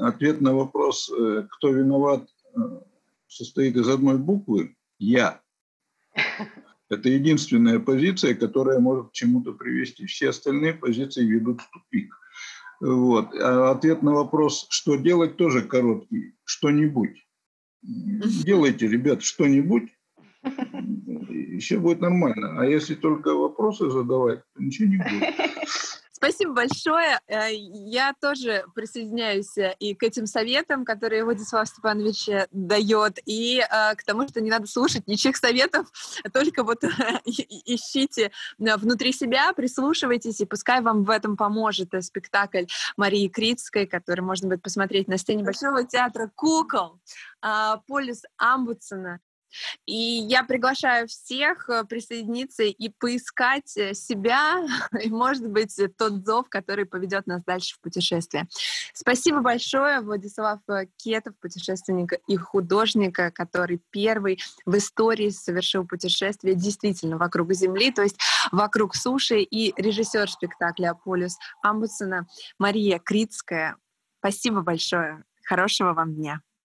ответ 0.00 0.40
на 0.40 0.54
вопрос, 0.54 1.10
э, 1.10 1.48
кто 1.50 1.70
виноват, 1.70 2.28
э, 2.54 2.60
состоит 3.26 3.74
из 3.74 3.88
одной 3.88 4.16
буквы 4.16 4.76
«я». 5.00 5.40
Это 6.88 7.08
единственная 7.08 7.80
позиция, 7.80 8.36
которая 8.36 8.78
может 8.78 9.08
к 9.08 9.12
чему-то 9.12 9.54
привести. 9.54 10.06
Все 10.06 10.28
остальные 10.28 10.74
позиции 10.74 11.24
ведут 11.24 11.60
в 11.60 11.70
тупик. 11.72 12.14
Вот. 12.80 13.34
А 13.34 13.72
ответ 13.72 14.02
на 14.04 14.12
вопрос, 14.12 14.68
что 14.70 14.94
делать, 14.94 15.36
тоже 15.36 15.62
короткий. 15.62 16.36
Что-нибудь. 16.44 17.26
Делайте, 17.82 18.86
ребят, 18.86 19.24
что-нибудь, 19.24 19.90
и 21.60 21.62
все 21.62 21.78
будет 21.78 22.00
нормально. 22.00 22.58
А 22.58 22.64
если 22.64 22.94
только 22.94 23.34
вопросы 23.34 23.90
задавать, 23.90 24.40
то 24.54 24.62
ничего 24.62 24.88
не 24.88 24.96
будет. 24.96 25.34
Спасибо 26.10 26.52
большое. 26.52 27.20
Э, 27.28 27.48
я 27.52 28.14
тоже 28.18 28.64
присоединяюсь 28.74 29.58
э, 29.58 29.74
и 29.78 29.94
к 29.94 30.02
этим 30.02 30.26
советам, 30.26 30.86
которые 30.86 31.22
Владислав 31.24 31.68
Степанович 31.68 32.28
э, 32.30 32.46
дает, 32.50 33.18
и 33.26 33.62
к 33.68 34.02
тому, 34.04 34.26
что 34.26 34.40
не 34.40 34.50
надо 34.50 34.66
слушать 34.66 35.06
ничьих 35.06 35.36
советов, 35.36 35.86
только 36.32 36.64
вот 36.64 36.82
ищите 37.24 38.32
внутри 38.58 39.12
себя, 39.12 39.52
прислушивайтесь, 39.52 40.40
и 40.40 40.46
пускай 40.46 40.80
вам 40.80 41.04
в 41.04 41.10
этом 41.10 41.36
поможет 41.36 41.90
спектакль 42.02 42.64
Марии 42.96 43.28
Критской, 43.28 43.86
который 43.86 44.22
можно 44.22 44.48
будет 44.48 44.62
посмотреть 44.62 45.08
на 45.08 45.18
сцене 45.18 45.44
Большого 45.44 45.84
театра 45.84 46.30
«Кукол», 46.34 47.00
«Полюс 47.86 48.22
Амбудсона». 48.38 49.20
И 49.86 49.94
я 49.94 50.44
приглашаю 50.44 51.08
всех 51.08 51.68
э, 51.68 51.84
присоединиться 51.84 52.62
и 52.62 52.88
поискать 52.88 53.76
э, 53.76 53.94
себя, 53.94 54.66
и, 55.02 55.10
может 55.10 55.48
быть, 55.48 55.78
тот 55.96 56.24
зов, 56.24 56.48
который 56.48 56.84
поведет 56.84 57.26
нас 57.26 57.42
дальше 57.44 57.76
в 57.76 57.80
путешествие. 57.80 58.48
Спасибо 58.94 59.40
большое, 59.40 60.00
Владислав 60.00 60.60
э, 60.68 60.86
Кетов, 60.96 61.34
путешественник 61.40 62.12
и 62.26 62.36
художник, 62.36 63.16
который 63.34 63.80
первый 63.90 64.38
в 64.66 64.76
истории 64.76 65.30
совершил 65.30 65.86
путешествие 65.86 66.54
действительно 66.54 67.16
вокруг 67.16 67.52
Земли, 67.52 67.90
то 67.92 68.02
есть 68.02 68.18
вокруг 68.52 68.94
суши, 68.94 69.40
и 69.40 69.72
режиссер 69.80 70.30
спектакля 70.30 70.94
«Полюс 70.94 71.36
Амбудсона» 71.62 72.26
Мария 72.58 72.98
Критская. 72.98 73.76
Спасибо 74.18 74.60
большое. 74.60 75.24
Хорошего 75.44 75.92
вам 75.92 76.14
дня. 76.14 76.40